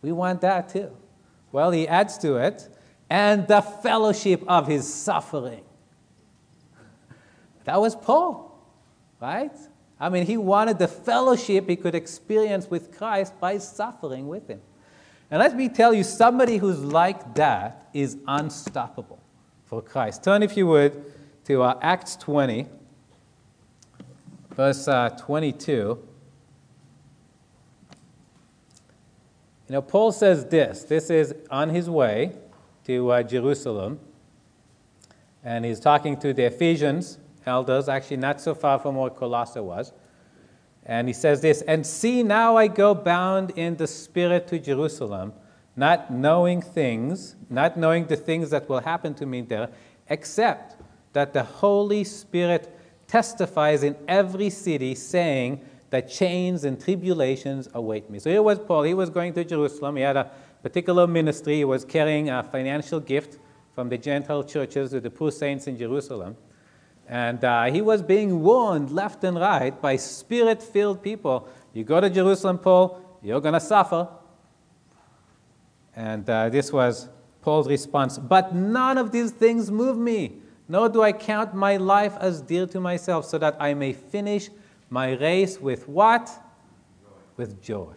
[0.00, 0.90] We want that too.
[1.50, 2.68] Well, he adds to it,
[3.10, 5.64] and the fellowship of his suffering.
[7.64, 8.51] That was Paul,
[9.22, 9.56] right?
[10.00, 14.60] I mean, he wanted the fellowship he could experience with Christ by suffering with him.
[15.30, 19.20] And let me tell you, somebody who's like that is unstoppable
[19.64, 20.24] for Christ.
[20.24, 22.66] Turn, if you would, to uh, Acts 20,
[24.50, 25.72] verse uh, 22.
[25.72, 25.98] You
[29.68, 30.82] know, Paul says this.
[30.82, 32.32] This is on his way
[32.86, 34.00] to uh, Jerusalem,
[35.44, 39.92] and he's talking to the Ephesians elders, actually not so far from where Colossae was.
[40.84, 45.32] And he says this, and see, now I go bound in the Spirit to Jerusalem,
[45.76, 49.68] not knowing things, not knowing the things that will happen to me there,
[50.08, 50.76] except
[51.12, 52.76] that the Holy Spirit
[53.06, 55.60] testifies in every city, saying,
[55.92, 58.18] that chains and tribulations await me.
[58.18, 58.82] So here was Paul.
[58.84, 59.96] He was going to Jerusalem.
[59.96, 60.30] He had a
[60.62, 61.56] particular ministry.
[61.56, 63.38] He was carrying a financial gift
[63.74, 66.34] from the Gentile churches to the poor saints in Jerusalem.
[67.08, 71.48] And uh, he was being warned left and right by spirit filled people.
[71.72, 74.08] You go to Jerusalem, Paul, you're going to suffer.
[75.94, 77.08] And uh, this was
[77.42, 78.18] Paul's response.
[78.18, 80.34] But none of these things move me,
[80.68, 84.48] nor do I count my life as dear to myself, so that I may finish
[84.88, 86.30] my race with what?
[87.36, 87.92] With joy.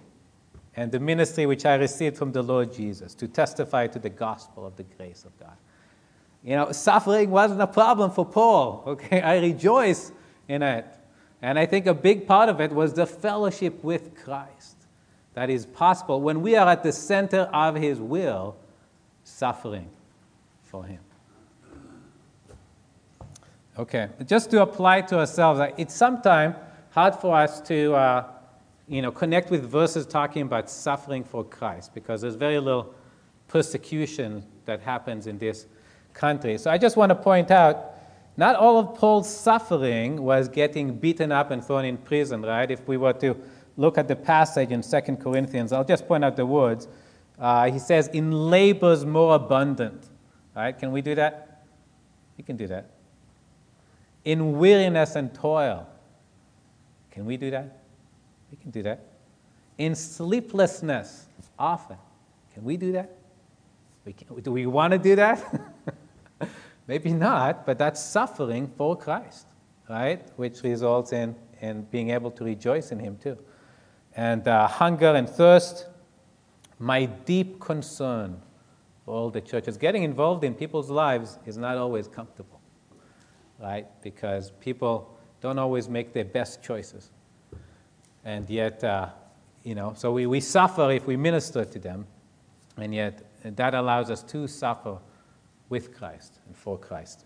[0.75, 4.65] And the ministry which I received from the Lord Jesus to testify to the gospel
[4.65, 5.55] of the grace of God.
[6.45, 9.19] You know, suffering wasn't a problem for Paul, okay?
[9.19, 10.12] I rejoice
[10.47, 10.86] in it.
[11.41, 14.77] And I think a big part of it was the fellowship with Christ
[15.34, 18.55] that is possible when we are at the center of His will,
[19.23, 19.89] suffering
[20.62, 20.99] for Him.
[23.77, 26.55] Okay, just to apply to ourselves, it's sometimes
[26.91, 28.27] hard for us to uh,
[28.88, 32.93] you know, connect with verses talking about suffering for Christ because there's very little
[33.47, 35.65] persecution that happens in this
[36.15, 36.58] country.
[36.58, 37.91] So I just want to point out
[38.38, 42.69] not all of Paul's suffering was getting beaten up and thrown in prison, right?
[42.69, 43.38] If we were to
[43.78, 46.88] look at the passage in 2 Corinthians, I'll just point out the words.
[47.39, 50.08] Uh, he says, in labors more abundant.
[50.56, 50.78] Right?
[50.78, 51.63] Can we do that?
[52.38, 52.89] We can do that.
[54.23, 55.88] In weariness and toil.
[57.12, 57.78] Can we do that?
[58.51, 59.01] We can do that.
[59.78, 61.28] In sleeplessness,
[61.60, 61.97] often.
[62.54, 63.12] Can we do that?
[64.06, 65.43] We can, do we want to do that?
[66.87, 69.47] Maybe not, but that's suffering for Christ,
[69.89, 70.27] right?
[70.37, 73.37] Which results in, in being able to rejoice in Him too.
[74.15, 75.87] And uh, hunger and thirst,
[76.79, 78.41] my deep concern
[79.03, 79.77] for all the churches.
[79.77, 82.59] Getting involved in people's lives is not always comfortable,
[83.59, 83.87] right?
[84.01, 87.11] Because people don't always make their best choices.
[88.23, 89.09] And yet, uh,
[89.63, 92.07] you know, so we, we suffer if we minister to them,
[92.77, 94.97] and yet that allows us to suffer
[95.69, 97.25] with Christ and for Christ.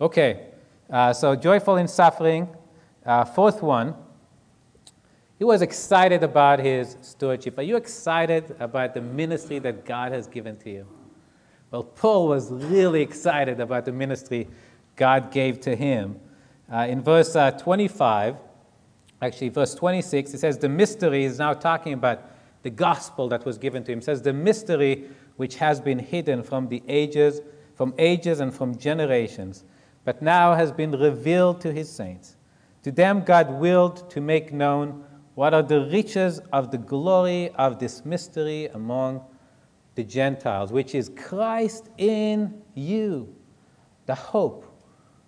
[0.00, 0.46] Okay,
[0.90, 2.48] uh, so joyful in suffering.
[3.04, 3.94] Uh, fourth one,
[5.38, 7.58] he was excited about his stewardship.
[7.58, 10.86] Are you excited about the ministry that God has given to you?
[11.70, 14.48] Well, Paul was really excited about the ministry
[14.96, 16.20] God gave to him.
[16.70, 18.36] Uh, in verse uh, 25,
[19.22, 22.22] actually, verse 26, it says, The mystery is now talking about
[22.62, 24.00] the gospel that was given to him.
[24.00, 27.40] It says, The mystery which has been hidden from the ages
[27.80, 29.64] from ages and from generations,
[30.04, 32.36] but now has been revealed to his saints.
[32.82, 35.02] To them, God willed to make known
[35.34, 39.22] what are the riches of the glory of this mystery among
[39.94, 43.34] the Gentiles, which is Christ in you,
[44.04, 44.66] the hope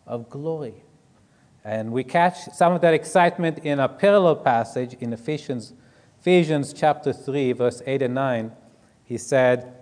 [0.06, 0.84] of glory.
[1.64, 5.72] And we catch some of that excitement in a parallel passage in Ephesians,
[6.20, 8.52] Ephesians chapter 3, verse 8 and 9.
[9.04, 9.72] He said,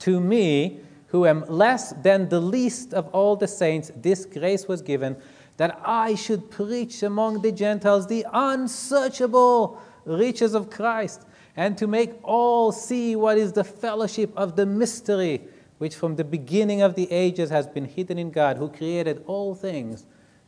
[0.00, 0.82] To me,
[1.14, 5.16] who am less than the least of all the saints, this grace was given
[5.58, 11.24] that I should preach among the Gentiles the unsearchable riches of Christ,
[11.54, 15.42] and to make all see what is the fellowship of the mystery
[15.78, 19.54] which from the beginning of the ages has been hidden in God, who created all
[19.54, 20.06] things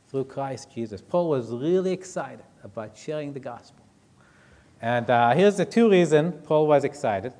[0.09, 1.00] through Christ Jesus.
[1.00, 3.87] Paul was really excited about sharing the gospel.
[4.83, 7.35] And uh, here's the two reasons Paul was excited.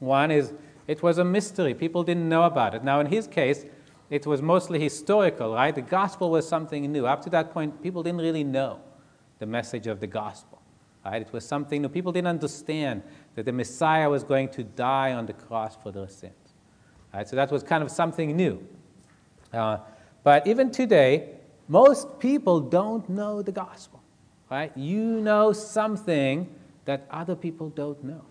[0.00, 0.52] One is
[0.86, 1.74] it was a mystery.
[1.74, 2.84] People didn't know about it.
[2.84, 3.64] Now, in his case,
[4.10, 5.74] it was mostly historical, right?
[5.74, 7.06] The gospel was something new.
[7.06, 8.80] Up to that point, people didn't really know
[9.38, 10.60] the message of the gospel,
[11.04, 11.22] right?
[11.22, 11.88] It was something new.
[11.88, 13.02] People didn't understand
[13.34, 16.34] that the Messiah was going to die on the cross for their sins,
[17.14, 17.26] right?
[17.26, 18.66] So that was kind of something new.
[19.52, 19.78] Uh,
[20.22, 21.30] but even today,
[21.68, 24.02] most people don't know the gospel,
[24.50, 24.76] right?
[24.76, 28.24] You know something that other people don't know.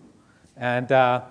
[0.56, 1.22] And uh,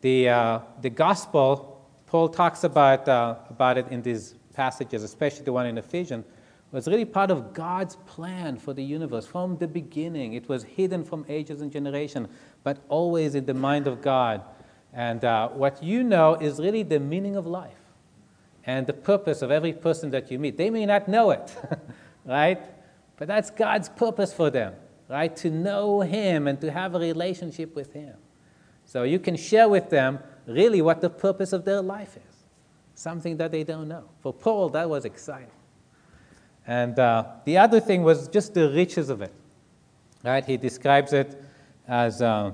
[0.00, 5.52] the, uh, the gospel, Paul talks about, uh, about it in these passages, especially the
[5.52, 6.24] one in Ephesians,
[6.72, 10.34] was really part of God's plan for the universe from the beginning.
[10.34, 12.28] It was hidden from ages and generations,
[12.62, 14.42] but always in the mind of God.
[14.92, 17.74] And uh, what you know is really the meaning of life
[18.64, 20.56] and the purpose of every person that you meet.
[20.56, 21.56] They may not know it,
[22.24, 22.60] right?
[23.16, 24.74] But that's God's purpose for them,
[25.08, 25.34] right?
[25.36, 28.14] To know Him and to have a relationship with Him.
[28.90, 32.36] So you can share with them really what the purpose of their life is,
[32.96, 34.02] something that they don't know.
[34.20, 35.46] For Paul, that was exciting.
[36.66, 39.32] And uh, the other thing was just the riches of it.
[40.24, 40.44] Right?
[40.44, 41.40] He describes it
[41.86, 42.50] as uh,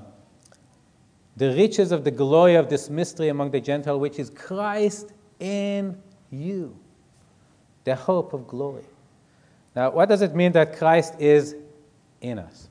[1.37, 5.97] the riches of the glory of this mystery among the Gentiles, which is Christ in
[6.29, 6.77] you,
[7.83, 8.85] the hope of glory.
[9.75, 11.55] Now, what does it mean that Christ is
[12.21, 12.69] in us?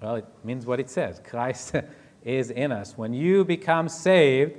[0.00, 1.76] Well, it means what it says Christ
[2.24, 2.96] is in us.
[2.96, 4.58] When you become saved,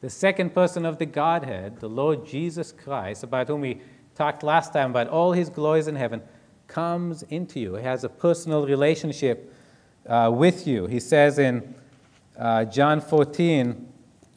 [0.00, 3.80] the second person of the Godhead, the Lord Jesus Christ, about whom we
[4.14, 6.22] talked last time about all his glories in heaven,
[6.66, 7.76] comes into you.
[7.76, 9.52] He has a personal relationship
[10.06, 10.86] uh, with you.
[10.86, 11.74] He says in
[12.38, 13.88] uh, John 14,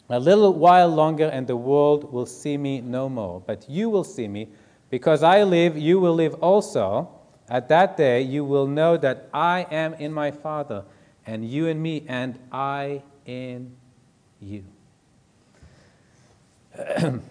[0.09, 3.41] A little while longer, and the world will see me no more.
[3.45, 4.49] But you will see me.
[4.89, 7.09] Because I live, you will live also.
[7.49, 10.85] At that day, you will know that I am in my Father
[11.27, 13.75] and you in me, and I in
[14.39, 14.63] you.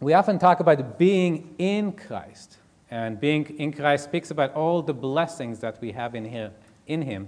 [0.00, 2.58] we often talk about being in Christ,
[2.90, 6.52] and being in Christ speaks about all the blessings that we have in, here,
[6.86, 7.26] in Him.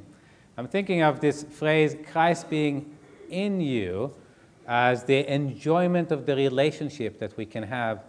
[0.56, 2.96] I'm thinking of this phrase, Christ being
[3.28, 4.14] in you,
[4.68, 8.04] as the enjoyment of the relationship that we can have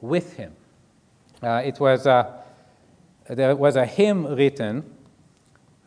[0.00, 0.54] with Him.
[1.42, 2.42] Uh, it was a,
[3.28, 4.84] there was a hymn written.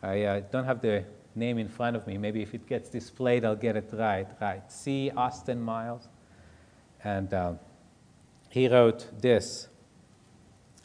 [0.02, 1.04] I uh, don't have the
[1.36, 2.18] name in front of me.
[2.18, 4.26] Maybe if it gets displayed, I'll get it right.
[4.40, 4.70] Right.
[4.70, 5.10] C.
[5.16, 6.08] Austin Miles.
[7.02, 7.58] And um,
[8.48, 9.68] he wrote this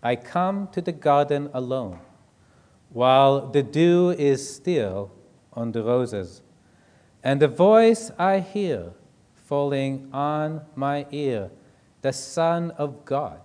[0.01, 1.99] I come to the garden alone,
[2.89, 5.11] while the dew is still
[5.53, 6.41] on the roses.
[7.23, 8.91] And the voice I hear
[9.33, 11.49] falling on my ear,
[12.01, 13.41] the Son of God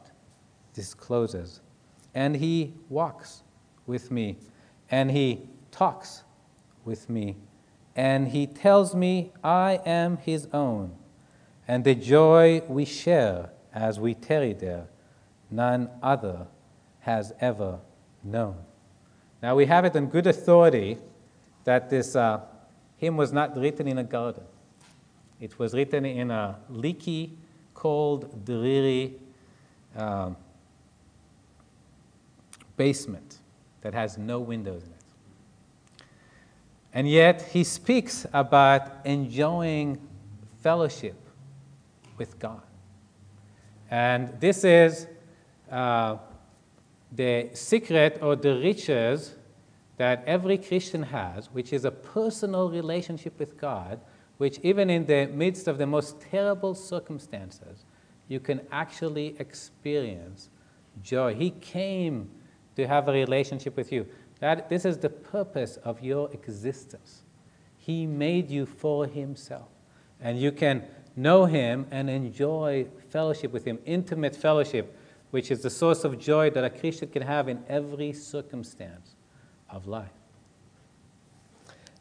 [0.72, 1.60] discloses.
[2.14, 3.42] And he walks
[3.86, 4.36] with me,
[4.90, 6.23] and he talks
[6.84, 7.36] with me,
[7.96, 10.96] and he tells me I am his own,
[11.66, 14.86] and the joy we share as we tarry there,
[15.50, 16.46] none other
[17.00, 17.78] has ever
[18.22, 18.56] known.
[19.42, 20.98] Now we have it on good authority
[21.64, 22.40] that this uh,
[22.96, 24.44] hymn was not written in a garden.
[25.40, 27.36] It was written in a leaky,
[27.74, 29.16] cold, dreary
[29.96, 30.36] um,
[32.76, 33.38] basement
[33.82, 34.93] that has no windows in it.
[36.94, 40.00] And yet, he speaks about enjoying
[40.62, 41.16] fellowship
[42.16, 42.62] with God.
[43.90, 45.08] And this is
[45.70, 46.18] uh,
[47.10, 49.34] the secret or the riches
[49.96, 54.00] that every Christian has, which is a personal relationship with God,
[54.38, 57.84] which, even in the midst of the most terrible circumstances,
[58.28, 60.48] you can actually experience
[61.02, 61.34] joy.
[61.34, 62.30] He came
[62.76, 64.06] to have a relationship with you.
[64.44, 67.22] That, this is the purpose of your existence.
[67.78, 69.68] He made you for Himself.
[70.20, 70.82] And you can
[71.16, 74.94] know Him and enjoy fellowship with Him, intimate fellowship,
[75.30, 79.14] which is the source of joy that a Christian can have in every circumstance
[79.70, 80.12] of life.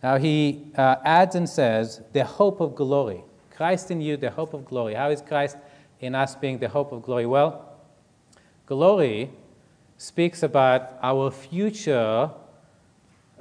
[0.03, 3.23] Now he uh, adds and says, the hope of glory.
[3.55, 4.95] Christ in you, the hope of glory.
[4.95, 5.55] How is Christ
[6.01, 7.25] in us being the hope of glory?
[7.25, 7.77] Well,
[8.65, 9.31] glory
[10.03, 12.29] speaks about our future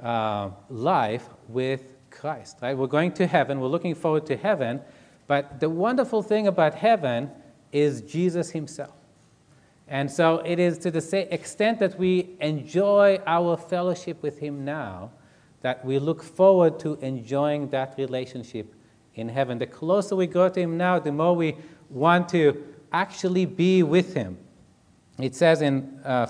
[0.01, 2.77] uh, life with Christ, right?
[2.77, 4.79] We're going to heaven, we're looking forward to heaven,
[5.27, 7.29] but the wonderful thing about heaven
[7.73, 8.95] is Jesus himself.
[9.89, 15.11] And so it is to the extent that we enjoy our fellowship with him now,
[15.63, 18.73] that we look forward to enjoying that relationship
[19.15, 19.57] in heaven.
[19.57, 21.57] The closer we go to him now, the more we
[21.89, 24.37] want to actually be with him.
[25.19, 26.27] It says in uh,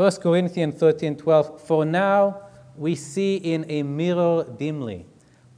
[0.00, 2.40] 1 Corinthians 13 12, For now
[2.74, 5.04] we see in a mirror dimly,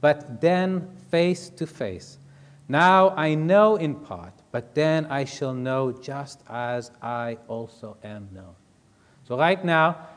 [0.01, 2.17] but then face to face.
[2.67, 8.27] Now I know in part, but then I shall know just as I also am
[8.33, 8.53] known.
[9.25, 10.09] So, right now,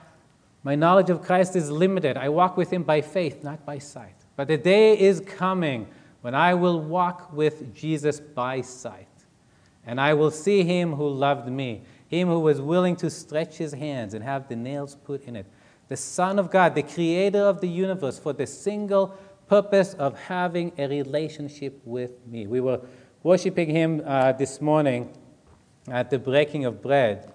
[0.65, 2.17] my knowledge of Christ is limited.
[2.17, 4.17] I walk with Him by faith, not by sight.
[4.35, 5.87] But the day is coming
[6.23, 9.07] when I will walk with Jesus by sight.
[9.87, 13.73] And I will see Him who loved me, Him who was willing to stretch His
[13.73, 15.47] hands and have the nails put in it.
[15.89, 19.17] The Son of God, the Creator of the universe, for the single
[19.49, 22.47] purpose of having a relationship with me.
[22.47, 22.81] We were
[23.23, 25.13] worshiping Him uh, this morning
[25.89, 27.33] at the breaking of bread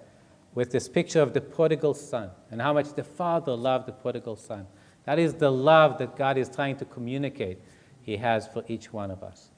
[0.54, 4.36] with this picture of the prodigal son and how much the Father loved the prodigal
[4.36, 4.66] son.
[5.04, 7.58] That is the love that God is trying to communicate
[8.02, 9.50] He has for each one of us.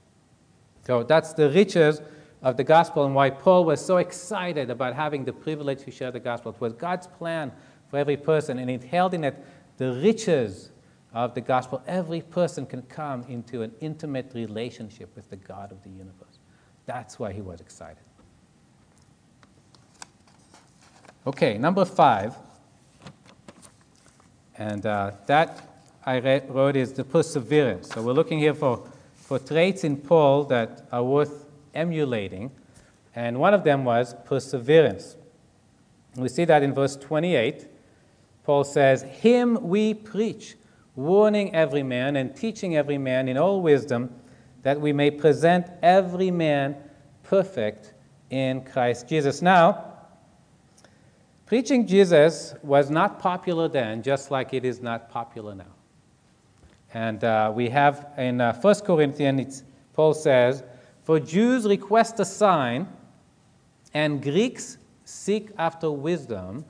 [0.86, 2.00] So that's the riches
[2.44, 6.10] of the gospel and why Paul was so excited about having the privilege to share
[6.10, 6.52] the gospel.
[6.52, 7.50] It was God's plan
[7.88, 9.34] for every person, and it held in it
[9.78, 10.70] the riches
[11.14, 11.82] of the gospel.
[11.86, 16.38] Every person can come into an intimate relationship with the God of the universe.
[16.84, 18.04] That's why he was excited.
[21.26, 22.36] Okay, number five,
[24.58, 25.66] and uh, that
[26.04, 27.88] I wrote is the perseverance.
[27.88, 31.43] So we're looking here for, for traits in Paul that are worth
[31.74, 32.50] emulating,
[33.14, 35.16] and one of them was perseverance.
[36.16, 37.68] We see that in verse 28.
[38.44, 40.56] Paul says, Him we preach,
[40.94, 44.14] warning every man and teaching every man in all wisdom,
[44.62, 46.76] that we may present every man
[47.22, 47.94] perfect
[48.30, 49.42] in Christ Jesus.
[49.42, 49.94] Now,
[51.46, 55.74] Preaching Jesus was not popular then, just like it is not popular now.
[56.94, 60.62] And uh, we have in uh, 1 Corinthians, Paul says,
[61.04, 62.88] For Jews request a sign,
[63.92, 66.64] and Greeks seek after wisdom,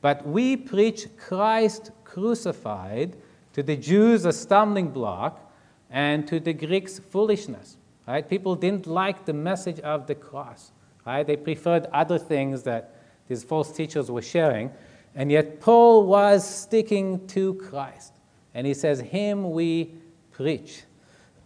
[0.00, 3.16] but we preach Christ crucified,
[3.52, 5.52] to the Jews a stumbling block,
[5.88, 7.78] and to the Greeks foolishness.
[8.06, 8.28] Right?
[8.28, 10.72] People didn't like the message of the cross.
[11.06, 11.26] Right?
[11.26, 12.94] They preferred other things that
[13.28, 14.70] these false teachers were sharing.
[15.14, 18.12] And yet, Paul was sticking to Christ.
[18.52, 19.94] And he says, Him we
[20.32, 20.82] preach.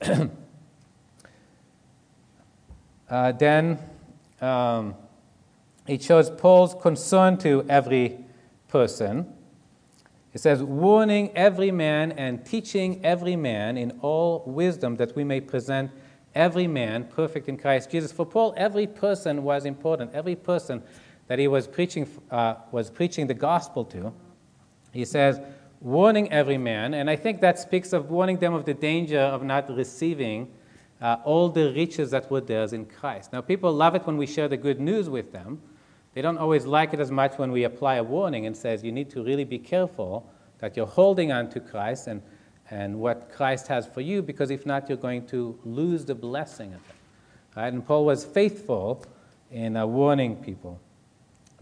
[3.11, 3.78] uh, then
[4.40, 4.94] um,
[5.86, 8.18] it shows Paul's concern to every
[8.68, 9.34] person.
[10.32, 15.40] It says, warning every man and teaching every man in all wisdom that we may
[15.40, 15.90] present
[16.34, 18.12] every man perfect in Christ Jesus.
[18.12, 20.14] For Paul, every person was important.
[20.14, 20.82] Every person
[21.26, 24.12] that he was preaching, uh, was preaching the gospel to.
[24.92, 25.40] He says,
[25.80, 29.42] warning every man, and I think that speaks of warning them of the danger of
[29.42, 30.52] not receiving
[31.01, 33.32] uh, all the riches that were theirs in Christ.
[33.32, 35.61] Now, people love it when we share the good news with them.
[36.14, 38.92] They don't always like it as much when we apply a warning and says you
[38.92, 40.28] need to really be careful
[40.59, 42.20] that you're holding on to Christ and,
[42.70, 46.74] and what Christ has for you, because if not, you're going to lose the blessing
[46.74, 47.57] of it.
[47.57, 47.72] Right?
[47.72, 49.05] And Paul was faithful
[49.51, 50.80] in uh, warning people.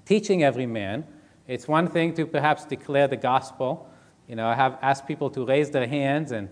[0.04, 1.06] Teaching every man,
[1.46, 3.88] it's one thing to perhaps declare the gospel.
[4.26, 6.48] You know, I have asked people to raise their hands and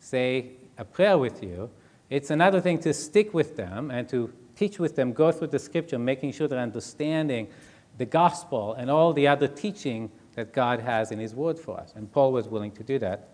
[0.00, 1.70] say a prayer with you.
[2.10, 5.58] It's another thing to stick with them and to teach with them, go through the
[5.58, 7.48] scripture, making sure they're understanding
[7.98, 11.92] the gospel and all the other teaching that God has in His Word for us.
[11.94, 13.28] And Paul was willing to do that.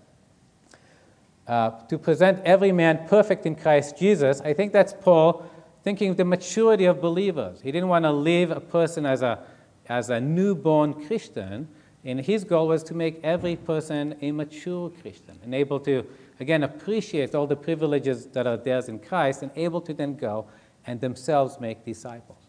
[1.46, 5.44] Uh, to present every man perfect in Christ Jesus, I think that's Paul
[5.82, 7.60] thinking of the maturity of believers.
[7.62, 9.40] He didn't want to leave a person as a,
[9.88, 11.68] as a newborn Christian,
[12.04, 16.06] and his goal was to make every person a mature Christian and able to,
[16.40, 20.46] again, appreciate all the privileges that are theirs in Christ and able to then go
[20.86, 22.48] and themselves make disciples.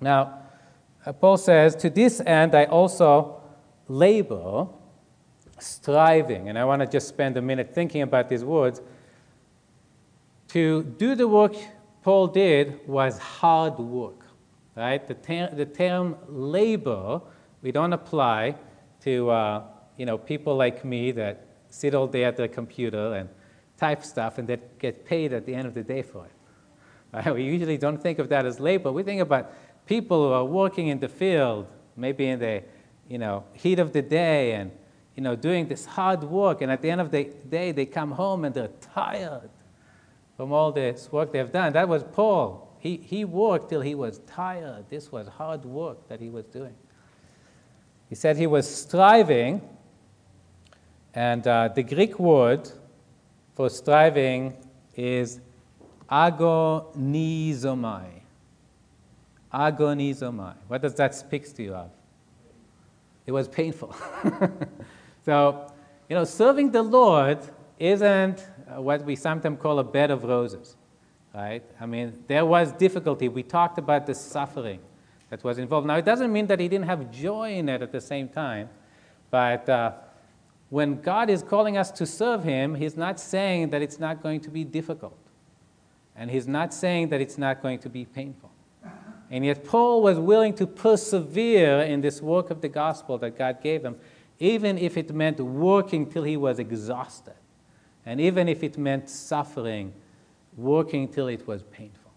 [0.00, 0.40] Now,
[1.04, 3.40] uh, Paul says, To this end I also
[3.88, 4.68] labor,
[5.58, 8.80] striving, and I want to just spend a minute thinking about these words.
[10.48, 11.54] To do the work
[12.02, 14.24] Paul did was hard work,
[14.76, 15.06] right?
[15.06, 17.20] The, ter- the term labor
[17.60, 18.54] we don't apply
[19.02, 19.62] to uh,
[19.96, 23.28] you know people like me that sit all day at their computer and
[23.76, 26.32] type stuff and that get paid at the end of the day for it.
[27.12, 27.34] Right?
[27.34, 28.92] We usually don't think of that as labor.
[28.92, 29.52] We think about
[29.86, 31.66] people who are working in the field,
[31.96, 32.62] maybe in the
[33.08, 34.70] you know, heat of the day and
[35.18, 38.12] you know, doing this hard work, and at the end of the day, they come
[38.12, 39.50] home and they're tired
[40.36, 41.72] from all this work they've done.
[41.72, 42.72] That was Paul.
[42.78, 44.84] He, he worked till he was tired.
[44.88, 46.76] This was hard work that he was doing.
[48.08, 49.60] He said he was striving,
[51.14, 52.70] and uh, the Greek word
[53.54, 54.56] for striving
[54.94, 55.40] is
[56.10, 58.06] agonizomai.
[59.52, 60.54] Agonizomai.
[60.66, 61.90] What does that speak to you of?
[63.26, 63.94] It was painful.
[65.24, 65.72] so,
[66.08, 67.38] you know, serving the Lord
[67.78, 68.46] isn't
[68.76, 70.76] what we sometimes call a bed of roses,
[71.34, 71.62] right?
[71.80, 73.28] I mean, there was difficulty.
[73.28, 74.80] We talked about the suffering
[75.30, 75.86] that was involved.
[75.86, 78.68] Now, it doesn't mean that he didn't have joy in it at the same time,
[79.30, 79.92] but uh,
[80.70, 84.40] when God is calling us to serve him, he's not saying that it's not going
[84.40, 85.18] to be difficult.
[86.14, 88.50] And he's not saying that it's not going to be painful.
[89.30, 93.62] And yet, Paul was willing to persevere in this work of the gospel that God
[93.62, 93.96] gave him,
[94.38, 97.34] even if it meant working till he was exhausted,
[98.06, 99.92] and even if it meant suffering,
[100.56, 102.10] working till it was painful.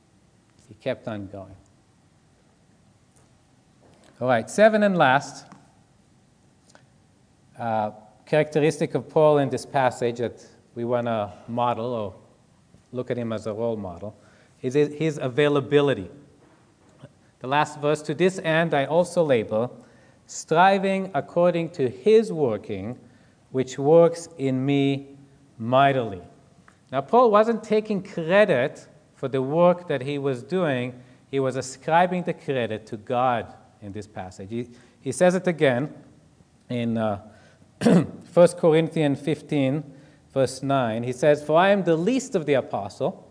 [0.70, 1.56] He kept on going.
[4.22, 5.45] All right, seven and last
[7.60, 7.91] uh,
[8.26, 10.46] characteristic of Paul in this passage that
[10.76, 12.16] we want to model or
[12.92, 14.16] look at him as a role model
[14.62, 16.10] is his availability.
[17.40, 19.70] The last verse To this end I also labor,
[20.28, 22.98] striving according to his working,
[23.50, 25.18] which works in me
[25.58, 26.22] mightily.
[26.92, 30.94] Now, Paul wasn't taking credit for the work that he was doing,
[31.30, 34.50] he was ascribing the credit to God in this passage.
[34.50, 34.70] He,
[35.00, 35.94] he says it again
[36.70, 37.22] in uh,
[38.34, 39.84] 1 Corinthians 15,
[40.34, 41.04] verse 9.
[41.04, 43.28] He says, For I am the least of the apostle,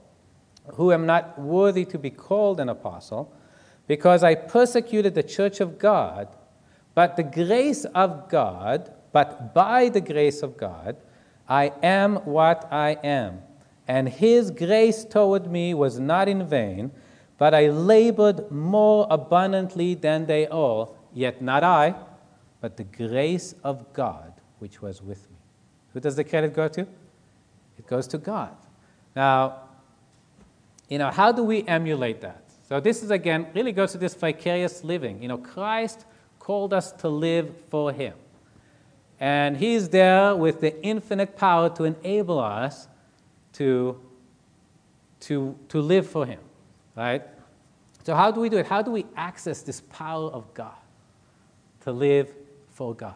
[0.74, 3.32] who am not worthy to be called an apostle,
[3.86, 6.28] because I persecuted the church of God,
[6.94, 10.96] but the grace of God, but by the grace of God,
[11.48, 13.42] I am what I am.
[13.86, 16.90] And his grace toward me was not in vain,
[17.38, 21.94] but I labored more abundantly than they all, yet not I,
[22.61, 24.29] but the grace of God
[24.61, 25.36] which was with me.
[25.92, 26.82] Who does the credit go to?
[26.82, 28.54] It goes to God.
[29.16, 29.62] Now,
[30.88, 32.44] you know, how do we emulate that?
[32.68, 35.20] So this is again really goes to this vicarious living.
[35.20, 36.04] You know, Christ
[36.38, 38.14] called us to live for him.
[39.18, 42.88] And he's there with the infinite power to enable us
[43.54, 44.00] to,
[45.20, 46.40] to, to live for him.
[46.96, 47.22] Right?
[48.04, 48.66] So, how do we do it?
[48.66, 50.74] How do we access this power of God
[51.82, 52.32] to live
[52.70, 53.14] for God?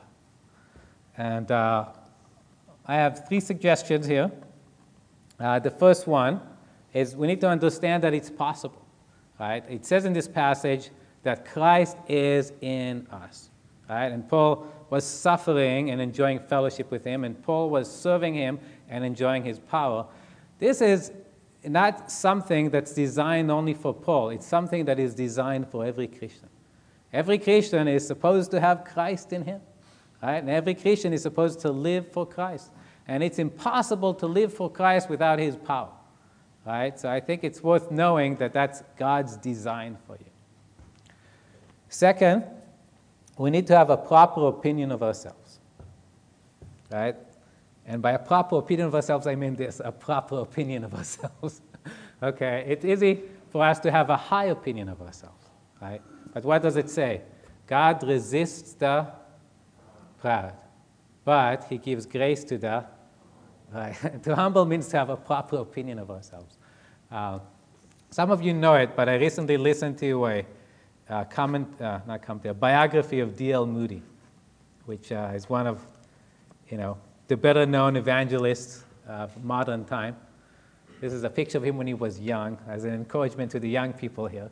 [1.16, 1.86] And uh,
[2.86, 4.30] I have three suggestions here.
[5.38, 6.40] Uh, the first one
[6.92, 8.84] is we need to understand that it's possible.
[9.38, 9.64] Right?
[9.68, 10.90] It says in this passage
[11.22, 13.50] that Christ is in us.
[13.88, 14.12] Right?
[14.12, 19.04] And Paul was suffering and enjoying fellowship with him, and Paul was serving him and
[19.04, 20.06] enjoying his power.
[20.58, 21.10] This is
[21.64, 26.48] not something that's designed only for Paul, it's something that is designed for every Christian.
[27.12, 29.60] Every Christian is supposed to have Christ in him.
[30.24, 30.36] Right?
[30.36, 32.70] And every Christian is supposed to live for Christ.
[33.06, 35.90] And it's impossible to live for Christ without his power.
[36.64, 36.98] Right?
[36.98, 40.30] So I think it's worth knowing that that's God's design for you.
[41.90, 42.44] Second,
[43.36, 45.58] we need to have a proper opinion of ourselves.
[46.90, 47.16] Right?
[47.84, 51.60] And by a proper opinion of ourselves, I mean this a proper opinion of ourselves.
[52.22, 52.64] okay?
[52.66, 55.50] It's easy for us to have a high opinion of ourselves.
[55.82, 56.00] Right?
[56.32, 57.20] But what does it say?
[57.66, 59.06] God resists the
[60.24, 60.54] proud,
[61.26, 62.82] but he gives grace to the
[63.74, 63.94] right.
[64.22, 66.56] to humble means to have a proper opinion of ourselves.
[67.12, 67.40] Uh,
[68.08, 70.46] some of you know it, but I recently listened to a,
[71.10, 73.66] a comment, uh, not comment, a biography of D.L.
[73.66, 74.02] Moody,
[74.86, 75.82] which uh, is one of,
[76.70, 76.96] you know,
[77.28, 80.16] the better known evangelists of modern time.
[81.02, 83.68] This is a picture of him when he was young, as an encouragement to the
[83.68, 84.50] young people here.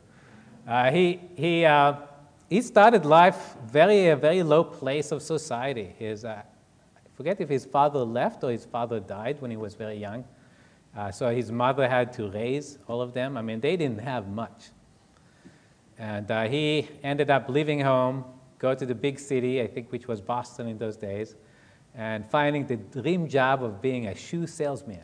[0.67, 1.93] Uh, he, he, uh,
[2.49, 5.93] he started life very, a very low place of society.
[5.97, 9.75] His, uh, I forget if his father left or his father died when he was
[9.75, 10.25] very young.
[10.95, 13.35] Uh, so his mother had to raise all of them.
[13.37, 14.69] I mean, they didn't have much.
[15.97, 18.25] And uh, he ended up leaving home,
[18.59, 21.35] go to the big city, I think which was Boston in those days,
[21.95, 25.03] and finding the dream job of being a shoe salesman.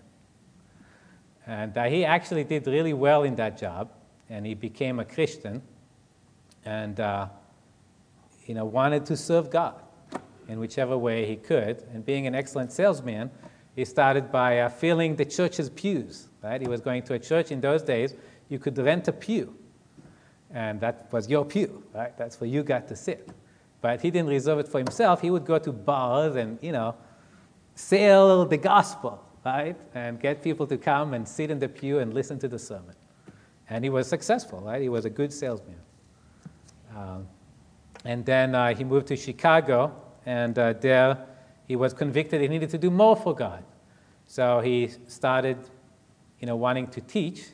[1.47, 3.91] And uh, he actually did really well in that job,
[4.29, 5.61] and he became a Christian,
[6.69, 7.27] and uh,
[8.45, 9.75] you know wanted to serve God
[10.47, 11.83] in whichever way he could.
[11.93, 13.31] And being an excellent salesman,
[13.75, 16.27] he started by uh, filling the church's pews.
[16.43, 16.61] Right?
[16.61, 18.13] He was going to a church in those days.
[18.49, 19.55] You could rent a pew,
[20.51, 21.83] and that was your pew.
[21.93, 22.15] Right?
[22.17, 23.29] That's where you got to sit.
[23.81, 25.21] But he didn't reserve it for himself.
[25.21, 26.95] He would go to bars and, you know,
[27.75, 29.77] sell the gospel, right?
[29.95, 32.95] And get people to come and sit in the pew and listen to the sermon.
[33.69, 34.81] And he was successful, right?
[34.81, 35.77] He was a good salesman.
[36.95, 37.27] Um,
[38.05, 39.93] and then uh, he moved to Chicago,
[40.25, 41.17] and uh, there
[41.67, 43.63] he was convicted he needed to do more for God.
[44.25, 45.57] So he started,
[46.39, 47.45] you know, wanting to teach,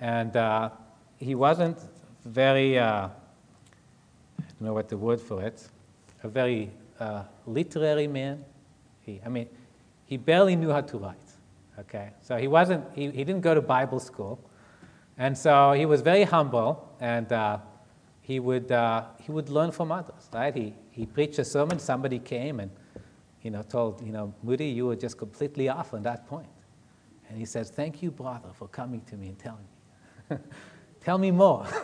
[0.00, 0.70] and uh,
[1.18, 1.78] he wasn't
[2.24, 3.08] very uh,
[4.62, 5.68] don't know what the word for it,
[6.22, 6.70] a very
[7.46, 8.44] literary man.
[9.00, 9.48] He, I mean,
[10.06, 11.16] he barely knew how to write.
[11.80, 12.84] Okay, so he wasn't.
[12.94, 14.38] He, he didn't go to Bible school,
[15.18, 17.58] and so he was very humble, and uh,
[18.22, 20.28] he would uh, he would learn from others.
[20.32, 20.54] Right?
[20.54, 21.78] He he preached a sermon.
[21.78, 22.70] Somebody came and
[23.42, 26.48] you know told you know Moody, you were just completely off on that point.
[27.28, 29.66] And he says, "Thank you, brother, for coming to me and telling
[30.30, 30.36] me.
[31.00, 31.66] Tell me more."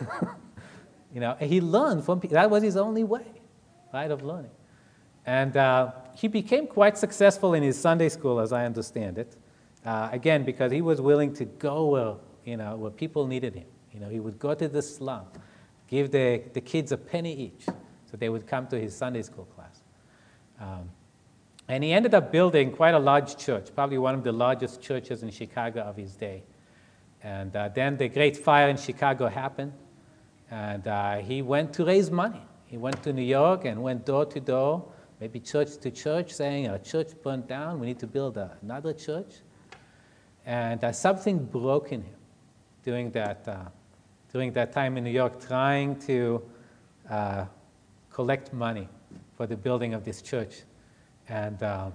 [1.13, 2.35] You know, and he learned from people.
[2.35, 3.25] That was his only way,
[3.93, 4.51] right, of learning.
[5.25, 9.35] And uh, he became quite successful in his Sunday school, as I understand it.
[9.85, 12.13] Uh, again, because he was willing to go where,
[12.45, 13.65] you know, where people needed him.
[13.91, 15.25] You know, he would go to the slum,
[15.89, 19.45] give the, the kids a penny each, so they would come to his Sunday school
[19.45, 19.81] class.
[20.59, 20.89] Um,
[21.67, 25.23] and he ended up building quite a large church, probably one of the largest churches
[25.23, 26.43] in Chicago of his day.
[27.21, 29.73] And uh, then the Great Fire in Chicago happened,
[30.49, 32.41] and uh, he went to raise money.
[32.65, 34.85] He went to New York and went door to door,
[35.19, 39.35] maybe church to church, saying, Our church burned down, we need to build another church.
[40.45, 42.15] And uh, something broke in him
[42.83, 43.65] during that, uh,
[44.31, 46.41] during that time in New York, trying to
[47.09, 47.45] uh,
[48.11, 48.87] collect money
[49.35, 50.63] for the building of this church.
[51.27, 51.91] And uh,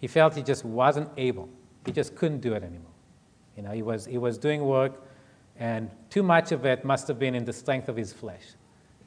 [0.00, 1.48] he felt he just wasn't able.
[1.86, 2.92] He just couldn't do it anymore.
[3.56, 5.06] You know, he was, he was doing work
[5.60, 8.42] and too much of it must have been in the strength of his flesh.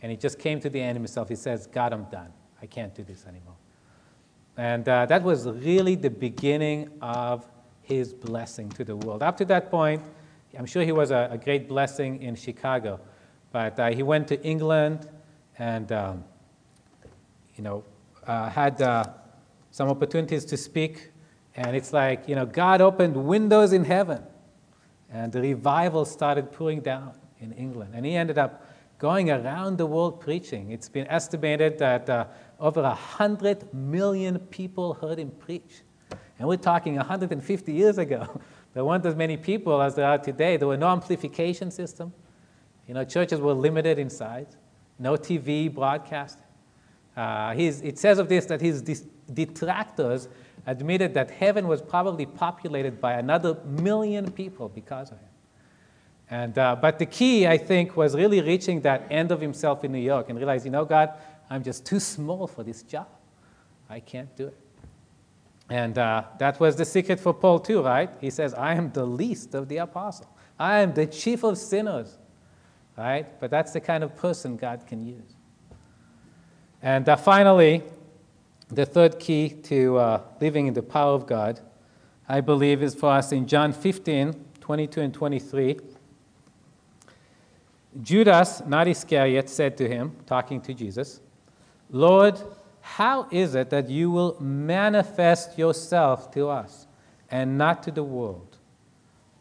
[0.02, 1.28] And he just came to the end of himself.
[1.28, 2.32] He says, God, I'm done.
[2.62, 3.56] I can't do this anymore.
[4.56, 7.48] And uh, that was really the beginning of
[7.82, 9.24] his blessing to the world.
[9.24, 10.04] Up to that point,
[10.58, 13.00] I'm sure he was a, a great blessing in Chicago.
[13.52, 15.10] But uh, he went to England
[15.58, 16.24] and, um,
[17.56, 17.84] you know,
[18.26, 19.06] uh, had uh,
[19.72, 21.12] some opportunities to speak.
[21.56, 24.24] And it's like, you know, God opened windows in heaven
[25.12, 27.92] and the revival started pouring down in England.
[27.94, 28.66] And he ended up
[28.98, 30.72] going around the world preaching.
[30.72, 32.26] It's been estimated that uh,
[32.60, 35.82] over 100 million people heard him preach.
[36.40, 38.42] And we're talking 150 years ago.
[38.74, 40.58] There weren't as many people as there are today.
[40.58, 42.14] There were no amplification system.
[42.88, 44.58] You know, churches were limited in size.
[45.00, 46.40] No TV broadcast.
[47.16, 48.82] Uh, it says of this that his
[49.32, 50.28] detractors
[50.66, 55.28] admitted that heaven was probably populated by another million people because of him.
[56.30, 59.92] And, uh, but the key, I think, was really reaching that end of himself in
[59.92, 61.14] New York and realizing, you know, God,
[61.50, 63.08] I'm just too small for this job.
[63.90, 64.63] I can't do it.
[65.74, 68.08] And uh, that was the secret for Paul, too, right?
[68.22, 70.30] He says, I am the least of the apostle.
[70.60, 72.20] I am the chief of sinners.
[72.96, 73.26] right?
[73.40, 75.34] But that's the kind of person God can use.
[76.84, 77.82] And uh, finally,
[78.68, 81.60] the third key to uh, living in the power of God,
[82.30, 85.80] I believe, is for us in John 15 22 and 23.
[88.04, 91.20] Judas, not Iscariot, said to him, talking to Jesus,
[91.90, 92.40] Lord,
[92.86, 96.86] how is it that you will manifest yourself to us
[97.32, 98.58] and not to the world?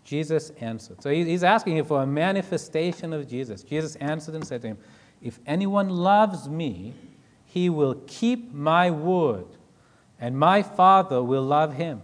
[0.04, 1.02] Jesus answered.
[1.02, 3.64] So he's asking him for a manifestation of Jesus.
[3.64, 4.78] Jesus answered and said to him,
[5.20, 6.94] If anyone loves me,
[7.44, 9.46] he will keep my word,
[10.20, 12.02] and my Father will love him,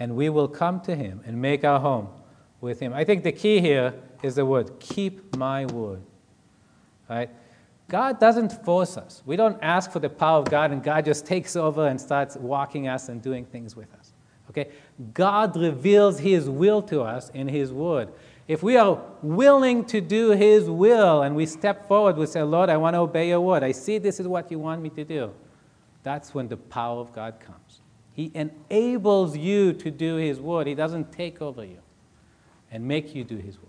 [0.00, 2.08] and we will come to him and make our home
[2.60, 2.92] with him.
[2.92, 3.94] I think the key here
[4.24, 6.02] is the word keep my word.
[7.08, 7.30] Right?
[7.90, 9.20] God doesn't force us.
[9.26, 12.36] We don't ask for the power of God and God just takes over and starts
[12.36, 14.12] walking us and doing things with us.
[14.48, 14.70] Okay?
[15.12, 18.08] God reveals his will to us in his word.
[18.46, 22.70] If we are willing to do his will and we step forward, we say, Lord,
[22.70, 23.64] I want to obey your word.
[23.64, 25.32] I see this is what you want me to do.
[26.04, 27.80] That's when the power of God comes.
[28.12, 30.68] He enables you to do his word.
[30.68, 31.78] He doesn't take over you
[32.70, 33.68] and make you do his will.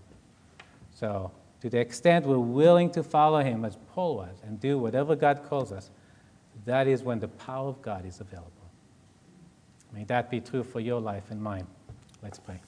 [0.94, 5.14] So, to the extent we're willing to follow him as Paul was and do whatever
[5.14, 5.92] God calls us,
[6.64, 8.50] that is when the power of God is available.
[9.94, 11.68] May that be true for your life and mine.
[12.20, 12.60] Let's pray.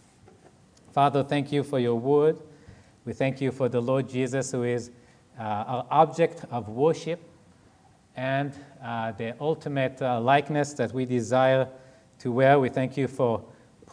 [0.92, 2.38] Father, thank you for your word.
[3.04, 4.92] We thank you for the Lord Jesus, who is
[5.40, 7.20] uh, our object of worship
[8.14, 11.66] and uh, the ultimate uh, likeness that we desire
[12.20, 12.60] to wear.
[12.60, 13.44] We thank you for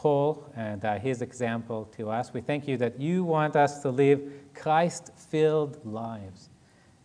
[0.01, 2.33] Paul and uh, his example to us.
[2.33, 4.19] We thank you that you want us to live
[4.55, 6.49] Christ filled lives.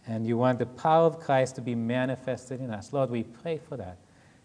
[0.07, 2.95] And you want the power of Christ to be manifested in us.
[2.95, 3.99] Lord, we pray for that.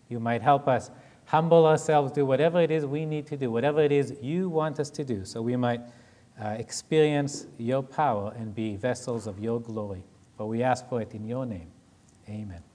[0.10, 0.92] You might help us
[1.28, 4.82] humble ourselves, do whatever it is we need to do, whatever it is you want
[4.82, 5.80] us to do, so we might
[6.44, 10.04] uh, experience your power and be vessels of your glory.
[10.36, 11.72] For we ask for it in your name.
[12.28, 12.71] Amen.